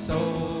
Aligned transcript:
soul, 0.00 0.59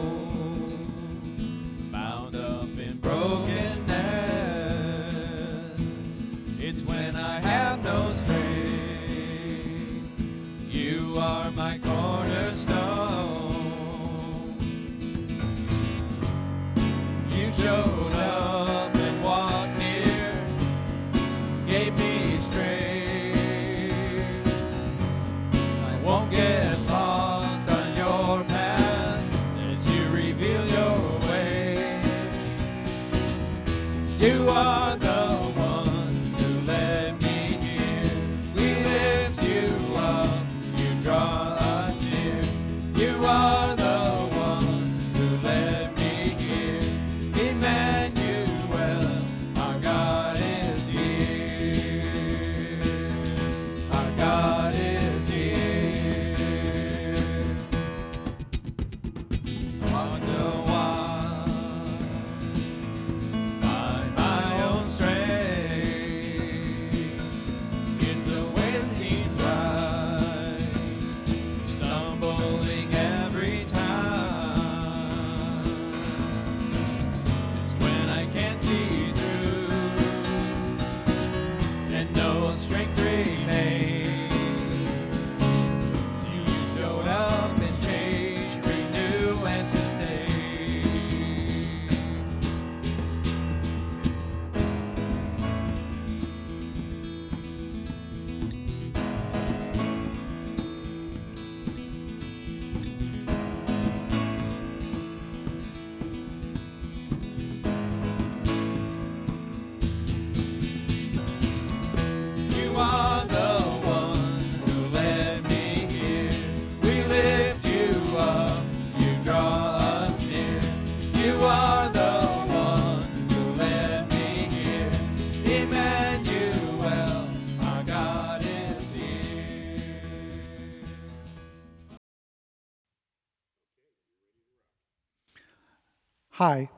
Hi, 136.40 136.70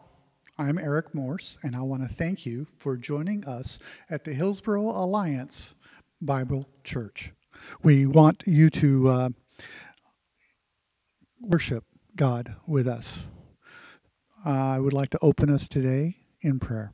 I'm 0.58 0.76
Eric 0.76 1.14
Morse, 1.14 1.56
and 1.62 1.76
I 1.76 1.82
want 1.82 2.02
to 2.02 2.12
thank 2.12 2.44
you 2.44 2.66
for 2.78 2.96
joining 2.96 3.44
us 3.44 3.78
at 4.10 4.24
the 4.24 4.34
Hillsborough 4.34 4.90
Alliance 4.90 5.76
Bible 6.20 6.66
Church. 6.82 7.32
We 7.80 8.04
want 8.04 8.42
you 8.44 8.70
to 8.70 9.08
uh, 9.08 9.28
worship 11.40 11.84
God 12.16 12.56
with 12.66 12.88
us. 12.88 13.28
Uh, 14.44 14.50
I 14.50 14.80
would 14.80 14.92
like 14.92 15.10
to 15.10 15.18
open 15.22 15.48
us 15.48 15.68
today 15.68 16.16
in 16.40 16.58
prayer. 16.58 16.92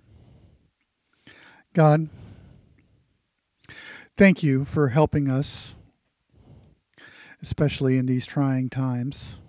God, 1.72 2.10
thank 4.14 4.42
you 4.42 4.66
for 4.66 4.88
helping 4.88 5.30
us, 5.30 5.74
especially 7.40 7.96
in 7.96 8.04
these 8.04 8.26
trying 8.26 8.68
times. 8.68 9.40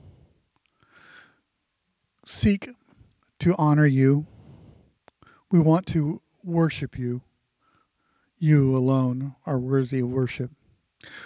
Seek 2.26 2.70
to 3.40 3.56
honor 3.58 3.86
you. 3.86 4.28
We 5.52 5.60
want 5.60 5.86
to 5.88 6.22
worship 6.44 6.98
you. 6.98 7.22
You 8.38 8.76
alone 8.76 9.36
are 9.46 9.60
worthy 9.60 10.00
of 10.00 10.10
worship. 10.10 10.52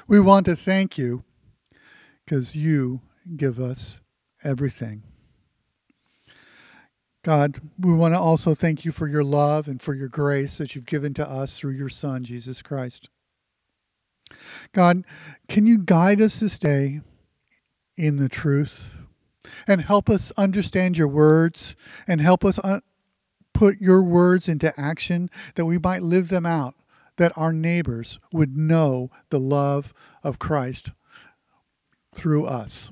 We 0.07 0.19
want 0.19 0.46
to 0.46 0.56
thank 0.56 0.97
you 0.97 1.23
because 2.25 2.56
you 2.56 3.02
give 3.35 3.59
us 3.59 4.00
everything. 4.44 5.03
God, 7.23 7.62
we 7.79 7.94
want 7.94 8.13
to 8.13 8.19
also 8.19 8.53
thank 8.53 8.84
you 8.84 8.91
for 8.91 9.07
your 9.07 9.23
love 9.23 9.68
and 9.68 9.81
for 9.81 9.94
your 9.94 10.09
grace 10.09 10.57
that 10.57 10.75
you've 10.75 10.85
given 10.85 11.13
to 11.13 11.29
us 11.29 11.57
through 11.57 11.72
your 11.72 11.90
Son, 11.90 12.23
Jesus 12.25 12.62
Christ. 12.62 13.09
God, 14.73 15.03
can 15.47 15.66
you 15.66 15.78
guide 15.78 16.22
us 16.22 16.40
this 16.40 16.59
day 16.59 17.02
in 17.96 18.18
the 18.18 18.28
truth 18.28 18.97
and 19.68 19.81
help 19.81 20.09
us 20.09 20.31
understand 20.38 20.98
your 20.98 21.08
words 21.08 21.76
and 22.08 22.22
help 22.22 22.46
us 22.46 22.59
uh, 22.59 22.80
put 23.54 23.80
your 23.80 24.04
words 24.04 24.48
into 24.48 24.78
action 24.80 25.30
that 25.56 25.66
we 25.66 25.78
might 25.78 26.02
live 26.02 26.30
them 26.30 26.46
out, 26.46 26.76
that 27.18 27.31
our 27.38 27.53
neighbors 27.53 28.20
would 28.32 28.58
know 28.58 29.09
the 29.30 29.40
love 29.40 29.94
of 30.24 30.40
Christ 30.40 30.92
through 32.16 32.46
us. 32.46 32.92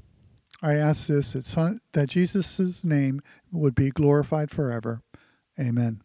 I 0.62 0.76
ask 0.76 1.08
this 1.08 1.34
that, 1.34 1.46
son, 1.46 1.82
that 1.94 2.10
Jesus' 2.10 2.84
name 2.84 3.22
would 3.52 3.74
be 3.74 3.90
glorified 3.90 4.52
forever. 4.52 5.02
Amen. 5.60 6.02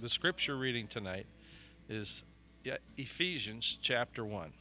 The 0.00 0.08
scripture 0.08 0.56
reading 0.56 0.86
tonight 0.86 1.26
is 1.88 2.22
Ephesians 2.96 3.78
chapter 3.80 4.24
1. 4.24 4.52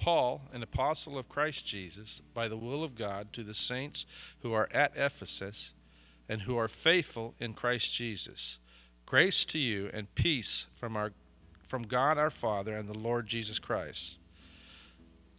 Paul, 0.00 0.48
an 0.52 0.62
apostle 0.62 1.18
of 1.18 1.28
Christ 1.28 1.66
Jesus, 1.66 2.22
by 2.32 2.48
the 2.48 2.56
will 2.56 2.82
of 2.82 2.96
God, 2.96 3.32
to 3.34 3.44
the 3.44 3.54
saints 3.54 4.06
who 4.40 4.52
are 4.54 4.68
at 4.72 4.92
Ephesus 4.96 5.74
and 6.26 6.42
who 6.42 6.56
are 6.56 6.68
faithful 6.68 7.34
in 7.38 7.52
Christ 7.52 7.94
Jesus. 7.94 8.58
Grace 9.04 9.44
to 9.44 9.58
you 9.58 9.90
and 9.92 10.12
peace 10.14 10.66
from 10.74 10.96
our 10.96 11.12
from 11.68 11.82
God 11.84 12.18
our 12.18 12.30
Father 12.30 12.74
and 12.74 12.88
the 12.88 12.98
Lord 12.98 13.28
Jesus 13.28 13.60
Christ. 13.60 14.16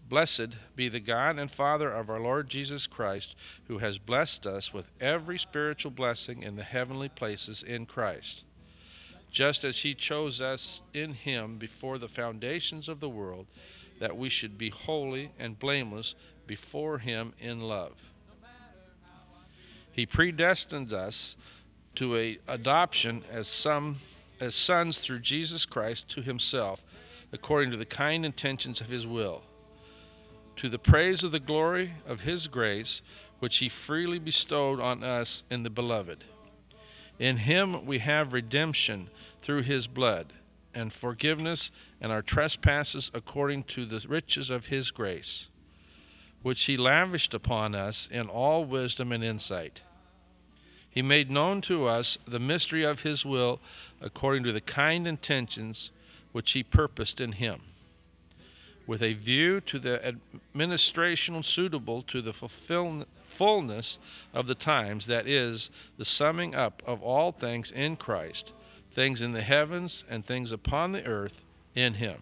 Blessed 0.08 0.56
be 0.78 0.88
the 0.88 1.02
God 1.02 1.38
and 1.38 1.52
Father 1.52 1.92
of 1.92 2.10
our 2.10 2.22
Lord 2.22 2.48
Jesus 2.48 2.88
Christ, 2.88 3.36
who 3.68 3.80
has 3.80 3.98
blessed 3.98 4.48
us 4.48 4.74
with 4.74 4.92
every 5.02 5.38
spiritual 5.38 5.92
blessing 5.92 6.42
in 6.42 6.56
the 6.56 6.64
heavenly 6.64 7.10
places 7.10 7.62
in 7.64 7.86
Christ, 7.86 8.46
just 9.30 9.66
as 9.66 9.80
he 9.80 9.94
chose 9.94 10.40
us 10.40 10.82
in 10.94 11.14
him 11.16 11.58
before 11.58 11.98
the 11.98 12.08
foundations 12.08 12.88
of 12.88 13.02
the 13.02 13.10
world, 13.10 13.48
that 14.02 14.18
we 14.18 14.28
should 14.28 14.58
be 14.58 14.70
holy 14.70 15.32
and 15.40 15.58
blameless 15.58 16.16
before 16.46 16.98
him 16.98 17.34
in 17.40 17.62
love. 17.62 18.12
He 19.92 20.06
predestined 20.06 20.92
us 20.92 21.38
to 21.96 22.18
a 22.18 22.40
adoption 22.48 23.24
as 23.32 23.48
some 23.48 24.00
as 24.42 24.56
sons 24.56 24.98
through 24.98 25.20
Jesus 25.20 25.66
Christ 25.66 26.10
to 26.10 26.22
himself, 26.22 26.84
according 27.32 27.72
to 27.72 27.78
the 27.78 27.86
kind 27.86 28.26
intentions 28.26 28.82
of 28.82 28.88
his 28.88 29.08
will 29.08 29.44
to 30.62 30.70
the 30.70 30.78
praise 30.78 31.24
of 31.24 31.32
the 31.32 31.40
glory 31.40 31.94
of 32.06 32.22
his 32.22 32.46
grace, 32.46 33.02
which 33.40 33.58
he 33.58 33.68
freely 33.68 34.20
bestowed 34.20 34.80
on 34.80 35.04
us 35.04 35.44
in 35.50 35.64
the 35.64 35.70
beloved. 35.72 36.24
In 37.18 37.38
him 37.38 37.84
we 37.84 37.98
have 37.98 38.32
redemption 38.32 39.10
through 39.40 39.64
his 39.64 39.88
blood, 39.88 40.34
and 40.74 40.94
forgiveness 40.94 41.72
and 42.00 42.12
our 42.12 42.22
trespasses 42.22 43.12
according 43.14 43.64
to 43.64 43.86
the 43.86 44.06
riches 44.08 44.50
of 44.50 44.68
his 44.68 44.92
grace, 44.92 45.48
which 46.42 46.66
he 46.66 46.78
lavished 46.78 47.34
upon 47.34 47.76
us 47.76 48.08
in 48.12 48.28
all 48.28 48.66
wisdom 48.66 49.12
and 49.12 49.24
insight. 49.24 49.82
He 50.90 51.02
made 51.02 51.32
known 51.32 51.62
to 51.62 51.88
us 51.88 52.18
the 52.26 52.40
mystery 52.40 52.84
of 52.84 53.02
his 53.02 53.26
will 53.26 53.60
according 54.02 54.44
to 54.44 54.52
the 54.52 54.62
kind 54.62 55.08
intentions 55.08 55.92
which 56.32 56.52
he 56.52 56.64
purposed 56.64 57.22
in 57.22 57.34
him 57.34 57.62
with 58.92 59.02
a 59.02 59.14
view 59.14 59.62
to 59.62 59.80
the 59.80 60.18
administration 60.54 61.42
suitable 61.42 62.02
to 62.02 62.22
the 62.22 62.34
fullness 62.34 63.98
of 64.34 64.48
the 64.48 64.56
times, 64.56 65.06
that 65.06 65.28
is, 65.28 65.70
the 65.98 66.06
summing 66.06 66.54
up 66.54 66.82
of 66.86 67.02
all 67.02 67.32
things 67.32 67.72
in 67.72 67.96
Christ, 67.96 68.52
things 68.94 69.22
in 69.22 69.32
the 69.32 69.42
heavens 69.42 70.04
and 70.10 70.26
things 70.26 70.52
upon 70.52 70.92
the 70.92 71.06
earth 71.06 71.44
in 71.76 71.96
Him. 71.96 72.18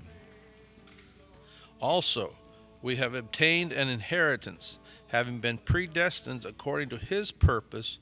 Also, 1.81 2.35
we 2.81 2.97
have 2.97 3.13
obtained 3.13 3.71
an 3.71 3.89
inheritance, 3.89 4.79
having 5.07 5.39
been 5.39 5.57
predestined 5.57 6.45
according 6.45 6.89
to 6.89 6.97
His 6.97 7.31
purpose, 7.31 7.99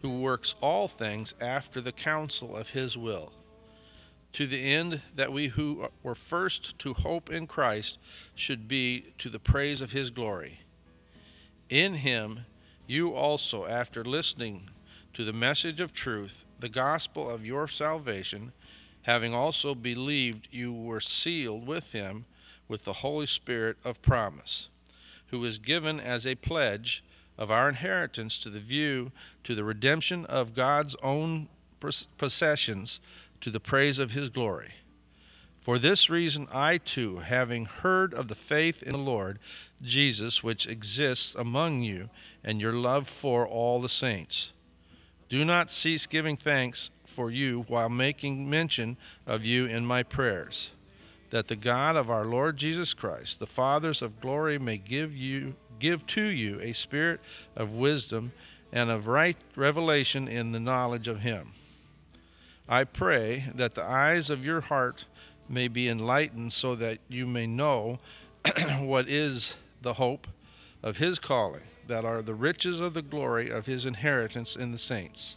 who 0.00 0.18
works 0.18 0.54
all 0.60 0.88
things 0.88 1.34
after 1.40 1.80
the 1.80 1.92
counsel 1.92 2.56
of 2.56 2.70
His 2.70 2.96
will 2.96 3.32
to 4.32 4.46
the 4.46 4.72
end 4.72 5.02
that 5.14 5.32
we 5.32 5.48
who 5.48 5.88
were 6.02 6.14
first 6.14 6.78
to 6.78 6.94
hope 6.94 7.30
in 7.30 7.46
Christ 7.46 7.98
should 8.34 8.66
be 8.66 9.12
to 9.18 9.28
the 9.28 9.38
praise 9.38 9.80
of 9.80 9.92
his 9.92 10.10
glory. 10.10 10.60
In 11.68 11.94
him 11.96 12.46
you 12.86 13.14
also, 13.14 13.66
after 13.66 14.04
listening 14.04 14.70
to 15.14 15.24
the 15.24 15.32
message 15.32 15.80
of 15.80 15.92
truth, 15.92 16.44
the 16.62 16.68
gospel 16.68 17.28
of 17.28 17.44
your 17.44 17.68
salvation, 17.68 18.52
having 19.02 19.34
also 19.34 19.74
believed, 19.74 20.48
you 20.50 20.72
were 20.72 21.00
sealed 21.00 21.66
with 21.66 21.92
him 21.92 22.24
with 22.68 22.84
the 22.84 22.94
Holy 22.94 23.26
Spirit 23.26 23.76
of 23.84 24.00
promise, 24.00 24.68
who 25.26 25.44
is 25.44 25.58
given 25.58 25.98
as 25.98 26.24
a 26.24 26.36
pledge 26.36 27.02
of 27.36 27.50
our 27.50 27.68
inheritance 27.68 28.38
to 28.38 28.48
the 28.48 28.60
view 28.60 29.10
to 29.42 29.54
the 29.56 29.64
redemption 29.64 30.24
of 30.26 30.54
God's 30.54 30.94
own 31.02 31.48
possessions 32.16 33.00
to 33.40 33.50
the 33.50 33.60
praise 33.60 33.98
of 33.98 34.12
his 34.12 34.28
glory. 34.28 34.74
For 35.58 35.78
this 35.78 36.08
reason, 36.08 36.46
I 36.52 36.78
too, 36.78 37.18
having 37.18 37.66
heard 37.66 38.14
of 38.14 38.28
the 38.28 38.36
faith 38.36 38.82
in 38.82 38.92
the 38.92 38.98
Lord 38.98 39.40
Jesus 39.82 40.44
which 40.44 40.66
exists 40.68 41.34
among 41.34 41.82
you, 41.82 42.08
and 42.44 42.60
your 42.60 42.72
love 42.72 43.08
for 43.08 43.46
all 43.46 43.80
the 43.80 43.88
saints, 43.88 44.52
do 45.32 45.46
not 45.46 45.70
cease 45.70 46.04
giving 46.04 46.36
thanks 46.36 46.90
for 47.06 47.30
you 47.30 47.64
while 47.66 47.88
making 47.88 48.50
mention 48.50 48.98
of 49.26 49.46
you 49.46 49.64
in 49.64 49.86
my 49.86 50.02
prayers, 50.02 50.72
that 51.30 51.48
the 51.48 51.56
God 51.56 51.96
of 51.96 52.10
our 52.10 52.26
Lord 52.26 52.58
Jesus 52.58 52.92
Christ, 52.92 53.38
the 53.38 53.46
fathers 53.46 54.02
of 54.02 54.20
glory, 54.20 54.58
may 54.58 54.76
give 54.76 55.16
you 55.16 55.54
give 55.80 56.06
to 56.08 56.22
you 56.22 56.60
a 56.60 56.74
spirit 56.74 57.18
of 57.56 57.74
wisdom 57.74 58.32
and 58.74 58.90
of 58.90 59.06
right 59.06 59.38
revelation 59.56 60.28
in 60.28 60.52
the 60.52 60.60
knowledge 60.60 61.08
of 61.08 61.20
him. 61.20 61.52
I 62.68 62.84
pray 62.84 63.46
that 63.54 63.74
the 63.74 63.84
eyes 63.84 64.28
of 64.28 64.44
your 64.44 64.60
heart 64.60 65.06
may 65.48 65.66
be 65.66 65.88
enlightened 65.88 66.52
so 66.52 66.74
that 66.74 66.98
you 67.08 67.26
may 67.26 67.46
know 67.46 68.00
what 68.80 69.08
is 69.08 69.54
the 69.80 69.94
hope 69.94 70.26
of 70.82 70.98
his 70.98 71.18
calling, 71.18 71.62
that 71.86 72.04
are 72.04 72.22
the 72.22 72.34
riches 72.34 72.80
of 72.80 72.94
the 72.94 73.02
glory 73.02 73.50
of 73.50 73.66
his 73.66 73.84
inheritance 73.84 74.56
in 74.56 74.72
the 74.72 74.78
saints, 74.78 75.36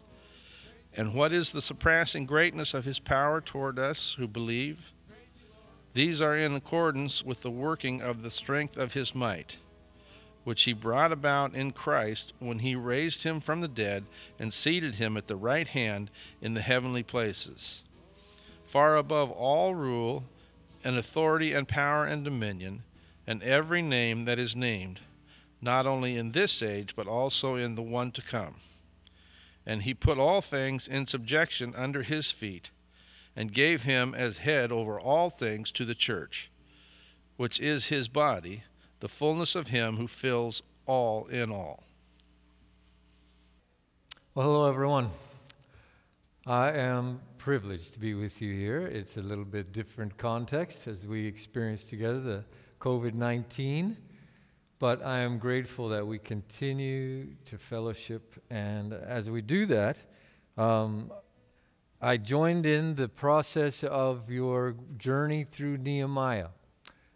and 0.94 1.14
what 1.14 1.32
is 1.32 1.52
the 1.52 1.62
surpassing 1.62 2.26
greatness 2.26 2.74
of 2.74 2.86
his 2.86 3.00
power 3.00 3.42
toward 3.42 3.78
us 3.78 4.16
who 4.18 4.28
believe. 4.28 4.80
These 5.94 6.20
are 6.20 6.36
in 6.36 6.56
accordance 6.56 7.24
with 7.24 7.42
the 7.42 7.52
working 7.52 8.02
of 8.02 8.22
the 8.22 8.32
strength 8.32 8.78
of 8.78 8.94
his 8.94 9.16
might 9.16 9.58
which 10.46 10.64
he 10.64 10.74
brought 10.74 11.12
about 11.12 11.54
in 11.56 11.72
Christ 11.72 12.32
when 12.40 12.60
he 12.60 12.76
raised 12.76 13.24
him 13.24 13.42
from 13.42 13.60
the 13.60 13.68
dead 13.68 14.06
and 14.40 14.54
seated 14.54 14.96
him 14.96 15.18
at 15.18 15.28
the 15.28 15.36
right 15.36 15.68
hand 15.68 16.10
in 16.40 16.54
the 16.54 16.62
heavenly 16.62 17.04
places, 17.04 17.84
far 18.64 18.96
above 18.96 19.32
all 19.32 19.74
rule 19.74 20.24
and 20.84 20.98
authority 20.98 21.52
and 21.52 21.68
power 21.68 22.06
and 22.06 22.24
dominion, 22.24 22.84
and 23.26 23.42
every 23.42 23.82
name 23.82 24.26
that 24.26 24.38
is 24.38 24.56
named, 24.56 25.00
not 25.66 25.86
only 25.86 26.16
in 26.16 26.32
this 26.32 26.62
age, 26.62 26.96
but 26.96 27.08
also 27.08 27.56
in 27.56 27.76
the 27.76 27.82
one 27.82 28.12
to 28.12 28.22
come. 28.22 28.56
And 29.66 29.84
he 29.84 29.94
put 29.94 30.18
all 30.18 30.40
things 30.40 30.88
in 30.88 31.08
subjection 31.08 31.74
under 31.76 32.04
his 32.04 32.32
feet, 32.32 32.70
and 33.36 33.52
gave 33.52 33.84
him 33.84 34.16
as 34.16 34.38
head 34.38 34.72
over 34.72 34.98
all 34.98 35.30
things 35.30 35.70
to 35.72 35.84
the 35.84 35.96
church, 35.96 36.50
which 37.36 37.60
is 37.60 37.88
his 37.88 38.08
body 38.08 38.64
the 39.00 39.10
fullness 39.10 39.54
of 39.56 39.68
Him 39.68 39.98
who 39.98 40.08
fills 40.08 40.64
all 40.86 41.26
in 41.28 41.52
all. 41.52 41.84
Well, 44.34 44.48
hello, 44.48 44.68
everyone. 44.68 45.10
I 46.48 46.72
am 46.72 47.22
privileged 47.38 47.94
to 47.94 48.00
be 48.00 48.14
with 48.14 48.42
you 48.42 48.54
here. 48.54 48.82
It's 48.82 49.18
a 49.18 49.22
little 49.22 49.46
bit 49.46 49.72
different 49.72 50.18
context 50.18 50.88
as 50.88 51.06
we 51.08 51.26
experience 51.28 51.84
together 51.84 52.20
the 52.20 52.44
COVID 52.80 53.14
19, 53.14 53.98
but 54.80 55.06
I 55.06 55.20
am 55.20 55.38
grateful 55.38 55.90
that 55.90 56.06
we 56.06 56.20
continue 56.20 57.36
to 57.46 57.58
fellowship. 57.58 58.42
And 58.50 58.94
as 58.94 59.30
we 59.30 59.42
do 59.42 59.66
that, 59.68 59.98
um, 60.58 61.12
I 62.02 62.18
joined 62.18 62.66
in 62.66 62.96
the 62.96 63.08
process 63.08 63.84
of 63.84 64.30
your 64.30 64.76
journey 64.98 65.46
through 65.46 65.78
Nehemiah. 65.78 66.50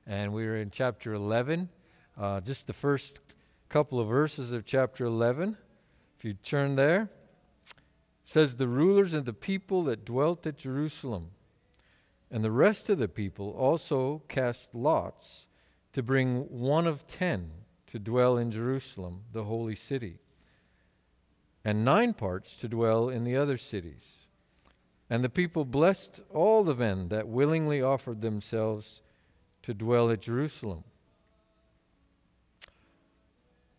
And 0.07 0.33
we 0.33 0.45
are 0.47 0.55
in 0.55 0.71
chapter 0.71 1.13
11, 1.13 1.69
uh, 2.17 2.41
just 2.41 2.67
the 2.67 2.73
first 2.73 3.19
couple 3.67 3.99
of 3.99 4.07
verses 4.07 4.51
of 4.51 4.65
chapter 4.65 5.05
11. 5.05 5.57
If 6.17 6.25
you 6.25 6.33
turn 6.33 6.75
there, 6.75 7.09
says, 8.23 8.55
The 8.55 8.67
rulers 8.67 9.13
and 9.13 9.25
the 9.25 9.33
people 9.33 9.83
that 9.83 10.05
dwelt 10.05 10.47
at 10.47 10.57
Jerusalem 10.57 11.31
and 12.31 12.43
the 12.43 12.51
rest 12.51 12.89
of 12.89 12.99
the 12.99 13.07
people 13.07 13.51
also 13.51 14.23
cast 14.29 14.73
lots 14.73 15.47
to 15.93 16.03
bring 16.03 16.41
one 16.49 16.87
of 16.87 17.07
ten 17.07 17.51
to 17.87 17.99
dwell 17.99 18.37
in 18.37 18.51
Jerusalem, 18.51 19.23
the 19.31 19.45
holy 19.45 19.75
city, 19.75 20.19
and 21.65 21.83
nine 21.83 22.13
parts 22.13 22.55
to 22.57 22.67
dwell 22.67 23.09
in 23.09 23.23
the 23.23 23.35
other 23.35 23.57
cities. 23.57 24.27
And 25.09 25.23
the 25.23 25.29
people 25.29 25.65
blessed 25.65 26.21
all 26.29 26.63
the 26.63 26.75
men 26.75 27.09
that 27.09 27.27
willingly 27.27 27.81
offered 27.81 28.21
themselves 28.21 29.01
to 29.63 29.73
dwell 29.73 30.11
at 30.11 30.21
Jerusalem. 30.21 30.83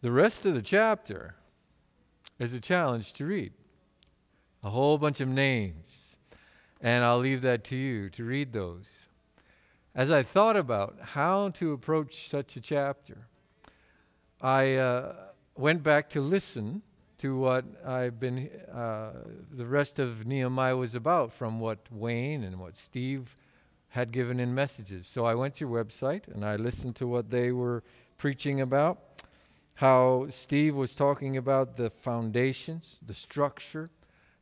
The 0.02 0.10
rest 0.10 0.44
of 0.44 0.54
the 0.54 0.62
chapter 0.62 1.36
is 2.38 2.52
a 2.52 2.60
challenge 2.60 3.12
to 3.14 3.26
read. 3.26 3.52
A 4.64 4.70
whole 4.70 4.98
bunch 4.98 5.20
of 5.20 5.28
names. 5.28 6.16
And 6.80 7.04
I'll 7.04 7.18
leave 7.18 7.42
that 7.42 7.62
to 7.64 7.76
you 7.76 8.08
to 8.10 8.24
read 8.24 8.52
those. 8.52 9.06
As 9.94 10.10
I 10.10 10.22
thought 10.22 10.56
about 10.56 10.96
how 11.00 11.48
to 11.50 11.72
approach 11.72 12.28
such 12.28 12.56
a 12.56 12.60
chapter, 12.60 13.26
I 14.40 14.74
uh, 14.74 15.14
went 15.56 15.82
back 15.82 16.08
to 16.10 16.20
listen 16.20 16.82
to 17.18 17.36
what 17.36 17.64
I've 17.84 18.20
been, 18.20 18.48
uh, 18.72 19.10
the 19.50 19.66
rest 19.66 19.98
of 19.98 20.26
Nehemiah 20.26 20.76
was 20.76 20.94
about 20.94 21.32
from 21.32 21.58
what 21.58 21.78
Wayne 21.90 22.44
and 22.44 22.60
what 22.60 22.76
Steve 22.76 23.36
had 23.88 24.12
given 24.12 24.38
in 24.38 24.54
messages. 24.54 25.08
So 25.08 25.26
I 25.26 25.34
went 25.34 25.54
to 25.56 25.68
your 25.68 25.84
website 25.84 26.28
and 26.28 26.44
I 26.44 26.54
listened 26.54 26.94
to 26.96 27.08
what 27.08 27.30
they 27.30 27.50
were 27.50 27.82
preaching 28.16 28.60
about, 28.60 29.00
how 29.74 30.28
Steve 30.30 30.76
was 30.76 30.94
talking 30.94 31.36
about 31.36 31.76
the 31.76 31.90
foundations, 31.90 33.00
the 33.04 33.14
structure, 33.14 33.90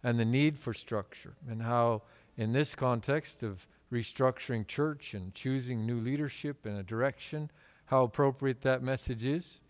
and 0.04 0.20
the 0.20 0.26
need 0.26 0.58
for 0.58 0.74
structure, 0.74 1.34
and 1.48 1.62
how 1.62 2.02
in 2.36 2.52
this 2.52 2.74
context 2.74 3.42
of 3.42 3.66
restructuring 3.92 4.66
church 4.66 5.14
and 5.14 5.35
choosing 5.35 5.87
new 5.87 6.00
leadership 6.00 6.66
and 6.66 6.76
a 6.78 6.83
direction, 6.83 7.50
how 7.87 8.04
appropriate 8.04 8.62
that 8.62 8.83
message 8.83 9.25
is. 9.25 9.61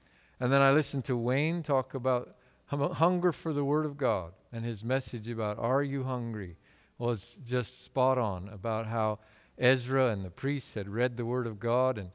And 0.41 0.53
then 0.53 0.61
I 0.61 0.71
listened 0.71 1.05
to 1.07 1.17
Wayne 1.17 1.63
talk 1.63 1.95
about 1.95 2.37
hunger 2.69 3.33
for 3.33 3.53
the 3.53 3.65
Word 3.65 3.87
of 3.87 3.97
God, 3.97 4.33
and 4.53 4.65
his 4.65 4.85
message 4.85 5.29
about, 5.29 5.59
Are 5.59 5.83
you 5.83 6.05
hungry? 6.05 6.57
was 6.99 7.39
just 7.47 7.85
spot 7.85 8.19
on 8.19 8.49
about 8.49 8.89
how 8.89 9.21
Ezra 9.57 10.09
and 10.09 10.25
the 10.25 10.31
priests 10.31 10.75
had 10.75 10.89
read 10.89 11.17
the 11.17 11.25
Word 11.25 11.47
of 11.47 11.61
God, 11.61 11.97
and 11.97 12.11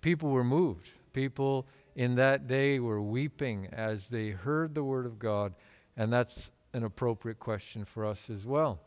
people 0.00 0.30
were 0.30 0.44
moved. 0.44 0.90
People 1.12 1.66
in 1.94 2.14
that 2.14 2.48
day 2.48 2.78
were 2.78 3.00
weeping 3.00 3.68
as 3.70 4.08
they 4.08 4.30
heard 4.30 4.74
the 4.74 4.84
Word 4.84 5.04
of 5.04 5.18
God, 5.18 5.54
and 5.96 6.12
that's 6.12 6.50
an 6.72 6.82
appropriate 6.82 7.38
question 7.38 7.84
for 7.84 8.06
us 8.06 8.30
as 8.30 8.46
well. 8.46 8.80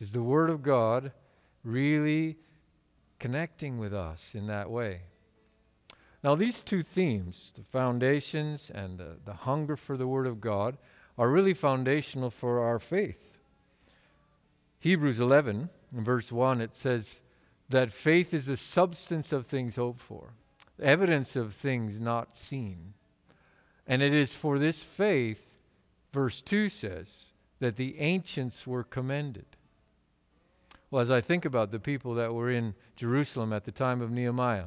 Is 0.00 0.12
the 0.12 0.22
Word 0.22 0.48
of 0.48 0.62
God 0.62 1.12
really 1.68 2.36
connecting 3.18 3.78
with 3.78 3.94
us 3.94 4.34
in 4.34 4.46
that 4.46 4.70
way? 4.70 5.02
Now, 6.22 6.34
these 6.34 6.62
two 6.62 6.82
themes, 6.82 7.52
the 7.54 7.62
foundations 7.62 8.70
and 8.74 8.98
the, 8.98 9.16
the 9.24 9.34
hunger 9.34 9.76
for 9.76 9.96
the 9.96 10.08
Word 10.08 10.26
of 10.26 10.40
God, 10.40 10.76
are 11.16 11.30
really 11.30 11.54
foundational 11.54 12.30
for 12.30 12.60
our 12.60 12.78
faith. 12.78 13.38
Hebrews 14.80 15.20
11, 15.20 15.68
in 15.96 16.04
verse 16.04 16.30
1, 16.32 16.60
it 16.60 16.74
says, 16.74 17.22
that 17.68 17.92
faith 17.92 18.32
is 18.32 18.46
the 18.46 18.56
substance 18.56 19.32
of 19.32 19.46
things 19.46 19.76
hoped 19.76 20.00
for, 20.00 20.32
evidence 20.80 21.36
of 21.36 21.54
things 21.54 22.00
not 22.00 22.34
seen. 22.34 22.94
And 23.86 24.02
it 24.02 24.14
is 24.14 24.34
for 24.34 24.58
this 24.58 24.82
faith, 24.82 25.58
verse 26.12 26.40
2 26.40 26.68
says, 26.68 27.26
that 27.60 27.76
the 27.76 27.98
ancients 27.98 28.66
were 28.66 28.84
commended. 28.84 29.46
Well, 30.90 31.02
as 31.02 31.10
I 31.10 31.20
think 31.20 31.44
about 31.44 31.70
the 31.70 31.78
people 31.78 32.14
that 32.14 32.32
were 32.32 32.50
in 32.50 32.74
Jerusalem 32.96 33.52
at 33.52 33.64
the 33.64 33.72
time 33.72 34.00
of 34.00 34.10
Nehemiah, 34.10 34.66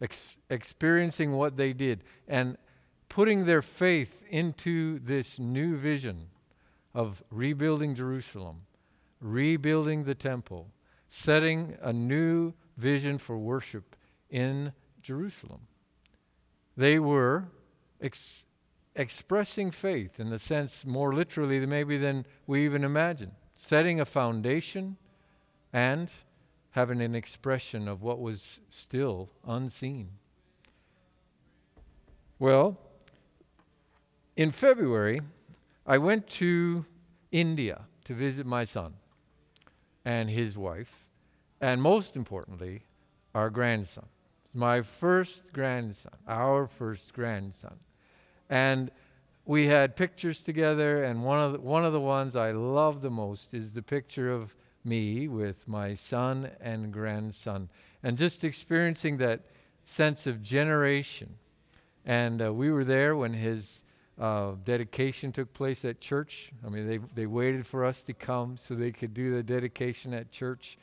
ex- 0.00 0.38
experiencing 0.50 1.32
what 1.32 1.56
they 1.56 1.72
did, 1.72 2.02
and 2.26 2.56
putting 3.08 3.44
their 3.44 3.62
faith 3.62 4.24
into 4.28 4.98
this 4.98 5.38
new 5.38 5.76
vision 5.76 6.28
of 6.94 7.22
rebuilding 7.30 7.94
Jerusalem, 7.94 8.62
rebuilding 9.20 10.04
the 10.04 10.14
temple, 10.14 10.72
setting 11.08 11.76
a 11.80 11.92
new 11.92 12.54
vision 12.76 13.16
for 13.16 13.38
worship 13.38 13.94
in 14.28 14.72
Jerusalem. 15.00 15.68
They 16.76 16.98
were 16.98 17.48
ex- 18.00 18.46
expressing 18.96 19.70
faith 19.70 20.18
in 20.18 20.30
the 20.30 20.38
sense 20.40 20.84
more 20.84 21.14
literally 21.14 21.64
maybe 21.64 21.96
than 21.96 22.26
we 22.46 22.64
even 22.64 22.82
imagine, 22.82 23.32
setting 23.54 24.00
a 24.00 24.04
foundation 24.04 24.96
and 25.72 26.10
having 26.70 27.00
an 27.00 27.14
expression 27.14 27.88
of 27.88 28.02
what 28.02 28.20
was 28.20 28.60
still 28.68 29.30
unseen. 29.46 30.10
Well, 32.38 32.78
in 34.36 34.50
February, 34.50 35.22
I 35.86 35.96
went 35.98 36.28
to 36.28 36.84
India 37.32 37.82
to 38.04 38.12
visit 38.12 38.44
my 38.44 38.64
son 38.64 38.94
and 40.04 40.28
his 40.28 40.58
wife, 40.58 41.06
and 41.60 41.80
most 41.80 42.14
importantly, 42.14 42.82
our 43.34 43.48
grandson. 43.48 44.06
My 44.52 44.82
first 44.82 45.52
grandson, 45.52 46.12
our 46.28 46.66
first 46.66 47.12
grandson. 47.12 47.76
And 48.48 48.90
we 49.44 49.66
had 49.66 49.96
pictures 49.96 50.42
together, 50.42 51.04
and 51.04 51.24
one 51.24 51.40
of 51.40 51.52
the, 51.52 51.60
one 51.60 51.84
of 51.84 51.92
the 51.92 52.00
ones 52.00 52.36
I 52.36 52.52
love 52.52 53.00
the 53.00 53.10
most 53.10 53.54
is 53.54 53.72
the 53.72 53.82
picture 53.82 54.30
of 54.30 54.54
me 54.86 55.28
with 55.28 55.66
my 55.66 55.94
son 55.94 56.50
and 56.60 56.92
grandson, 56.92 57.68
and 58.02 58.16
just 58.16 58.44
experiencing 58.44 59.18
that 59.18 59.40
sense 59.84 60.26
of 60.26 60.42
generation. 60.42 61.34
And 62.04 62.40
uh, 62.40 62.52
we 62.52 62.70
were 62.70 62.84
there 62.84 63.16
when 63.16 63.34
his 63.34 63.82
uh, 64.18 64.52
dedication 64.64 65.32
took 65.32 65.52
place 65.52 65.84
at 65.84 66.00
church. 66.00 66.52
I 66.64 66.70
mean, 66.70 66.86
they, 66.86 66.98
they 67.14 67.26
waited 67.26 67.66
for 67.66 67.84
us 67.84 68.02
to 68.04 68.14
come 68.14 68.56
so 68.56 68.74
they 68.74 68.92
could 68.92 69.12
do 69.12 69.34
the 69.34 69.42
dedication 69.42 70.14
at 70.14 70.30
church. 70.30 70.78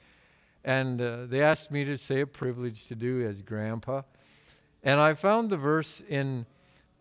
And 0.63 1.01
uh, 1.01 1.25
they 1.25 1.41
asked 1.41 1.71
me 1.71 1.83
to 1.85 1.97
say 1.97 2.21
a 2.21 2.27
privilege 2.27 2.87
to 2.87 2.95
do 2.95 3.25
as 3.25 3.41
grandpa. 3.41 4.03
And 4.83 4.99
I 4.99 5.13
found 5.13 5.49
the 5.49 5.57
verse 5.57 6.03
in 6.07 6.45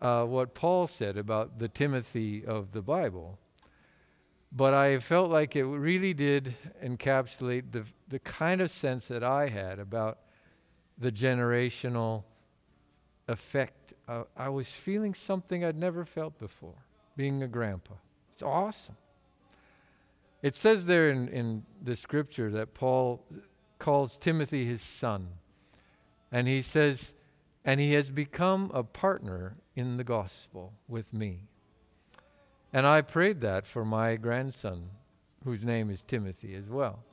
uh, 0.01 0.23
what 0.25 0.53
Paul 0.53 0.87
said 0.87 1.17
about 1.17 1.59
the 1.59 1.67
Timothy 1.67 2.45
of 2.45 2.71
the 2.71 2.81
Bible. 2.81 3.37
But 4.55 4.75
I 4.75 4.99
felt 4.99 5.31
like 5.31 5.55
it 5.55 5.63
really 5.63 6.13
did 6.13 6.53
encapsulate 6.83 7.71
the, 7.71 7.85
the 8.07 8.19
kind 8.19 8.61
of 8.61 8.69
sense 8.69 9.07
that 9.07 9.23
I 9.23 9.49
had 9.49 9.79
about 9.79 10.19
the 10.97 11.11
generational 11.11 12.23
effect. 13.27 13.93
Uh, 14.07 14.23
I 14.37 14.49
was 14.49 14.71
feeling 14.71 15.15
something 15.15 15.65
I'd 15.65 15.77
never 15.77 16.05
felt 16.05 16.37
before, 16.37 16.85
being 17.17 17.41
a 17.41 17.47
grandpa. 17.47 17.95
It's 18.31 18.43
awesome. 18.43 18.97
It 20.43 20.55
says 20.55 20.85
there 20.85 21.09
in, 21.09 21.29
in 21.29 21.63
the 21.81 21.95
scripture 21.95 22.51
that 22.51 22.75
Paul 22.75 23.25
calls 23.79 24.17
Timothy 24.17 24.65
his 24.65 24.81
son. 24.81 25.29
And 26.31 26.47
he 26.47 26.61
says, 26.61 27.15
and 27.65 27.79
he 27.79 27.93
has 27.93 28.09
become 28.09 28.69
a 28.73 28.83
partner 28.83 29.55
in 29.75 29.97
the 29.97 30.03
gospel 30.03 30.73
with 30.87 31.13
me. 31.13 31.47
And 32.73 32.87
I 32.87 33.01
prayed 33.01 33.41
that 33.41 33.67
for 33.67 33.85
my 33.85 34.15
grandson, 34.15 34.89
whose 35.45 35.63
name 35.63 35.91
is 35.91 36.03
Timothy 36.03 36.55
as 36.55 36.69
well. 36.69 37.03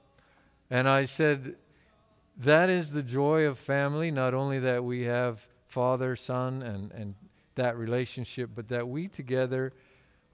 And 0.71 0.89
I 0.89 1.05
said, 1.05 1.57
that 2.39 2.71
is 2.71 2.93
the 2.93 3.03
joy 3.03 3.45
of 3.45 3.59
family, 3.59 4.11
not 4.11 4.33
only 4.33 4.59
that 4.61 4.83
we 4.83 5.03
have 5.03 5.47
father, 5.67 6.17
son, 6.17 6.63
and, 6.63 6.91
and 6.93 7.15
that 7.57 7.77
relationship, 7.77 8.51
but 8.55 8.69
that 8.69 8.89
we 8.89 9.07
together 9.07 9.75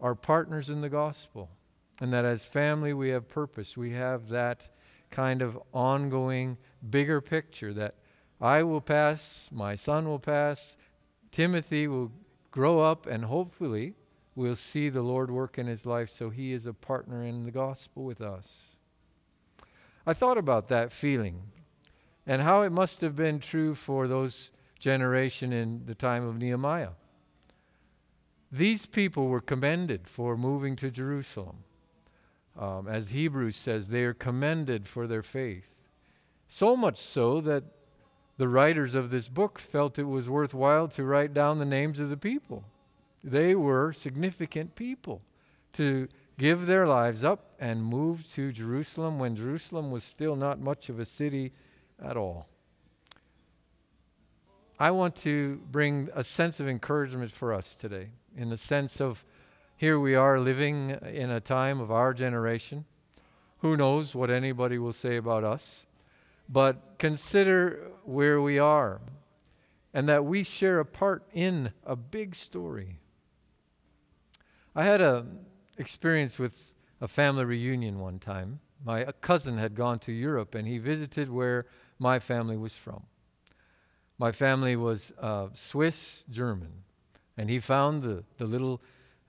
are 0.00 0.14
partners 0.14 0.71
in 0.71 0.80
the 0.80 0.88
gospel. 0.88 1.50
And 2.00 2.12
that 2.12 2.25
as 2.25 2.45
family 2.45 2.92
we 2.92 3.09
have 3.09 3.28
purpose. 3.28 3.76
We 3.76 3.92
have 3.92 4.28
that 4.28 4.68
kind 5.11 5.42
of 5.42 5.59
ongoing, 5.73 6.59
bigger 6.88 7.21
picture 7.21 7.73
that 7.75 7.95
I 8.40 8.62
will 8.62 8.83
pass, 8.83 9.49
my 9.50 9.75
son 9.75 10.06
will 10.06 10.18
pass, 10.18 10.76
Timothy 11.33 11.88
will 11.88 12.12
grow 12.50 12.80
up, 12.80 13.06
and 13.06 13.25
hopefully 13.25 13.95
we'll 14.37 14.55
see 14.55 14.88
the 14.88 15.02
Lord 15.02 15.31
work 15.31 15.59
in 15.59 15.66
his 15.66 15.87
life 15.87 16.11
so 16.11 16.31
he 16.31 16.52
is 16.52 16.66
a 16.66 16.73
partner 16.75 17.25
in 17.25 17.45
the 17.45 17.50
gospel 17.50 18.05
with 18.05 18.21
us. 18.21 18.76
I 20.07 20.12
thought 20.12 20.38
about 20.38 20.69
that 20.69 20.93
feeling 20.93 21.43
and 22.26 22.43
how 22.43 22.62
it 22.62 22.71
must 22.71 23.00
have 23.00 23.16
been 23.16 23.40
true 23.40 23.75
for 23.75 24.07
those 24.07 24.52
generation 24.78 25.52
in 25.52 25.87
the 25.87 25.95
time 25.95 26.25
of 26.25 26.37
Nehemiah. 26.37 26.90
These 28.52 28.87
people 28.87 29.26
were 29.26 29.40
commended 29.40 30.07
for 30.07 30.37
moving 30.37 30.76
to 30.76 30.90
Jerusalem. 30.90 31.64
Um, 32.59 32.87
as 32.88 33.11
Hebrews 33.11 33.57
says, 33.57 33.88
they 33.88 34.05
are 34.05 34.14
commended 34.14 34.87
for 34.87 35.07
their 35.07 35.23
faith. 35.23 35.83
So 36.49 36.76
much 36.76 36.99
so 36.99 37.40
that 37.40 37.64
the 38.38 38.49
writers 38.49 38.95
of 38.95 39.11
this 39.11 39.28
book 39.28 39.59
felt 39.59 39.99
it 39.99 40.05
was 40.05 40.31
worthwhile 40.31 40.88
to 40.88 41.05
write 41.05 41.35
down 41.35 41.59
the 41.59 41.64
names 41.64 41.99
of 41.99 42.11
the 42.11 42.16
people. 42.16 42.64
They 43.26 43.56
were 43.56 43.92
significant 43.92 44.76
people 44.76 45.21
to 45.73 46.06
give 46.38 46.66
their 46.66 46.87
lives 46.87 47.25
up 47.25 47.56
and 47.59 47.83
move 47.83 48.25
to 48.35 48.52
Jerusalem 48.52 49.18
when 49.18 49.35
Jerusalem 49.35 49.90
was 49.90 50.04
still 50.04 50.37
not 50.37 50.61
much 50.61 50.88
of 50.88 51.00
a 51.00 51.04
city 51.04 51.52
at 52.00 52.16
all. 52.16 52.47
I 54.78 54.92
want 54.92 55.16
to 55.16 55.61
bring 55.73 56.09
a 56.14 56.23
sense 56.23 56.61
of 56.61 56.68
encouragement 56.68 57.33
for 57.33 57.52
us 57.52 57.75
today, 57.75 58.11
in 58.37 58.49
the 58.50 58.56
sense 58.56 59.00
of 59.00 59.25
here 59.76 59.99
we 59.99 60.14
are 60.14 60.38
living 60.38 60.90
in 60.90 61.30
a 61.30 61.40
time 61.40 61.80
of 61.80 61.90
our 61.90 62.14
generation. 62.14 62.85
Who 63.59 63.76
knows 63.76 64.14
what 64.14 64.30
anybody 64.30 64.78
will 64.78 64.92
say 64.92 65.16
about 65.16 65.42
us? 65.42 65.85
But 66.49 66.99
consider 66.99 67.90
where 68.04 68.40
we 68.40 68.61
are 68.61 69.00
and 69.92 70.09
that 70.09 70.25
we 70.25 70.45
share 70.45 70.78
a 70.78 70.85
part 70.85 71.25
in 71.33 71.73
a 71.85 71.97
big 71.97 72.37
story. 72.37 73.00
I 74.78 74.85
had 74.85 75.00
an 75.00 75.38
experience 75.78 76.38
with 76.38 76.75
a 77.00 77.09
family 77.09 77.47
reunion 77.47 77.99
one 77.99 78.18
time. 78.18 78.61
My 78.85 79.04
cousin 79.23 79.56
had 79.56 79.75
gone 79.75 79.99
to 80.00 80.12
Europe 80.12 80.54
and 80.54 80.68
he 80.68 80.76
visited 80.76 81.30
where 81.30 81.64
my 81.99 82.18
family 82.18 82.59
was 82.59 82.75
from. 82.75 83.04
My 84.18 84.33
family 84.33 84.76
was 84.76 85.14
uh, 85.18 85.49
Swiss 85.54 86.25
German, 86.28 86.85
and 87.38 87.49
he 87.49 87.59
found 87.59 88.02
the, 88.02 88.25
the 88.37 88.45
little 88.45 88.83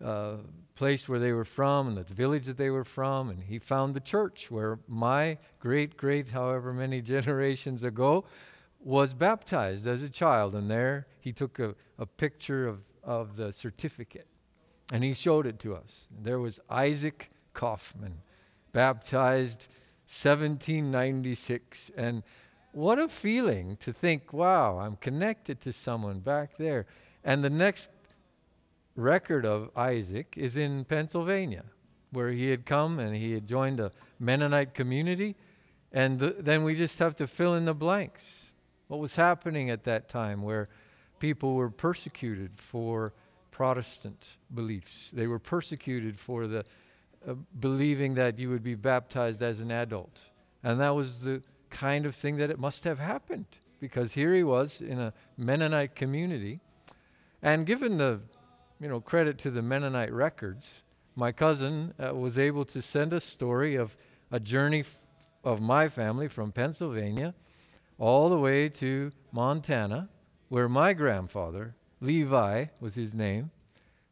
uh, 0.04 0.36
place 0.75 1.08
where 1.08 1.20
they 1.20 1.32
were 1.32 1.46
from 1.46 1.88
and 1.88 1.96
the 1.96 2.13
village 2.13 2.46
that 2.48 2.58
they 2.58 2.70
were 2.70 2.84
from, 2.84 3.30
and 3.30 3.44
he 3.44 3.58
found 3.58 3.94
the 3.94 4.01
church 4.01 4.51
where 4.51 4.80
my 4.86 5.38
great, 5.60 5.96
great, 5.96 6.27
however 6.30 6.74
many 6.74 7.01
generations 7.16 7.86
ago, 7.86 8.25
was 8.82 9.13
baptized 9.13 9.88
as 9.88 10.04
a 10.04 10.10
child. 10.10 10.56
And 10.56 10.70
there 10.70 11.08
he 11.22 11.32
took 11.32 11.58
a, 11.58 11.74
a 11.98 12.06
picture 12.06 12.68
of, 12.68 12.82
of 13.01 13.38
the 13.38 13.54
certificate 13.54 14.27
and 14.91 15.03
he 15.03 15.13
showed 15.13 15.46
it 15.46 15.60
to 15.60 15.75
us. 15.75 16.08
There 16.12 16.39
was 16.39 16.60
Isaac 16.70 17.32
Kaufman, 17.53 18.22
baptized 18.72 19.67
1796. 20.08 21.91
And 21.98 22.24
what 22.72 23.00
a 23.00 23.10
feeling 23.10 23.77
to 23.77 23.91
think, 23.91 24.32
wow, 24.32 24.79
I'm 24.79 24.96
connected 24.96 25.60
to 25.62 25.74
someone 25.74 26.20
back 26.20 26.58
there. 26.58 26.86
And 27.24 27.44
the 27.44 27.50
next 27.50 27.89
record 28.96 29.46
of 29.46 29.70
Isaac 29.75 30.36
is 30.38 30.56
in 30.56 30.86
Pennsylvania, 30.86 31.65
where 32.12 32.32
he 32.32 32.50
had 32.50 32.65
come 32.65 33.00
and 33.00 33.15
he 33.15 33.34
had 33.34 33.46
joined 33.46 33.79
a 33.79 33.91
Mennonite 34.20 34.74
community. 34.74 35.36
And 35.91 36.20
the, 36.20 36.36
then 36.39 36.63
we 36.63 36.75
just 36.75 37.00
have 37.00 37.15
to 37.17 37.27
fill 37.27 37.56
in 37.56 37.65
the 37.65 37.74
blanks. 37.74 38.53
What 38.88 39.01
was 39.01 39.17
happening 39.17 39.70
at 39.70 39.84
that 39.84 40.08
time 40.08 40.41
where 40.41 40.70
people 41.20 41.56
were 41.56 41.70
persecuted 41.70 42.51
for 42.56 43.13
Protestant 43.58 44.38
beliefs? 44.54 45.10
They 45.12 45.26
were 45.26 45.40
persecuted 45.40 46.20
for 46.20 46.46
the 46.46 46.64
uh, 47.28 47.34
believing 47.60 48.14
that 48.14 48.38
you 48.38 48.52
would 48.52 48.62
be 48.62 48.76
baptized 48.76 49.42
as 49.42 49.62
an 49.62 49.72
adult. 49.72 50.22
And 50.64 50.80
that 50.80 50.92
was 50.92 51.22
the 51.22 51.42
kind 51.72 52.06
of 52.06 52.14
thing 52.14 52.38
that 52.38 52.52
it 52.52 52.60
must 52.60 52.84
have 52.84 53.00
happened 53.00 53.48
because 53.80 54.14
here 54.14 54.36
he 54.36 54.44
was 54.44 54.80
in 54.80 55.00
a 55.00 55.12
Mennonite 55.38 55.96
community. 55.96 56.60
And 57.42 57.66
given 57.66 57.98
the 57.98 58.20
you 58.80 58.88
know, 58.88 59.02
credit 59.02 59.40
to 59.40 59.50
the 59.50 59.64
Mennonite 59.64 60.14
records, 60.14 60.84
my 61.16 61.32
cousin 61.32 61.96
uh, 62.00 62.14
was 62.14 62.38
able 62.38 62.64
to 62.66 62.80
send 62.80 63.12
a 63.12 63.20
story 63.20 63.74
of 63.74 63.98
a 64.32 64.40
journey 64.40 64.82
f- 64.82 64.98
of 65.44 65.60
my 65.60 65.90
family 65.90 66.28
from 66.28 66.52
Pennsylvania 66.52 67.34
all 67.98 68.30
the 68.30 68.38
way 68.38 68.70
to 68.70 69.12
Montana, 69.32 70.10
where 70.48 70.70
my 70.70 70.94
grandfather, 70.94 71.74
Levi 72.00 72.66
was 72.80 72.96
his 72.96 73.16
name, 73.16 73.51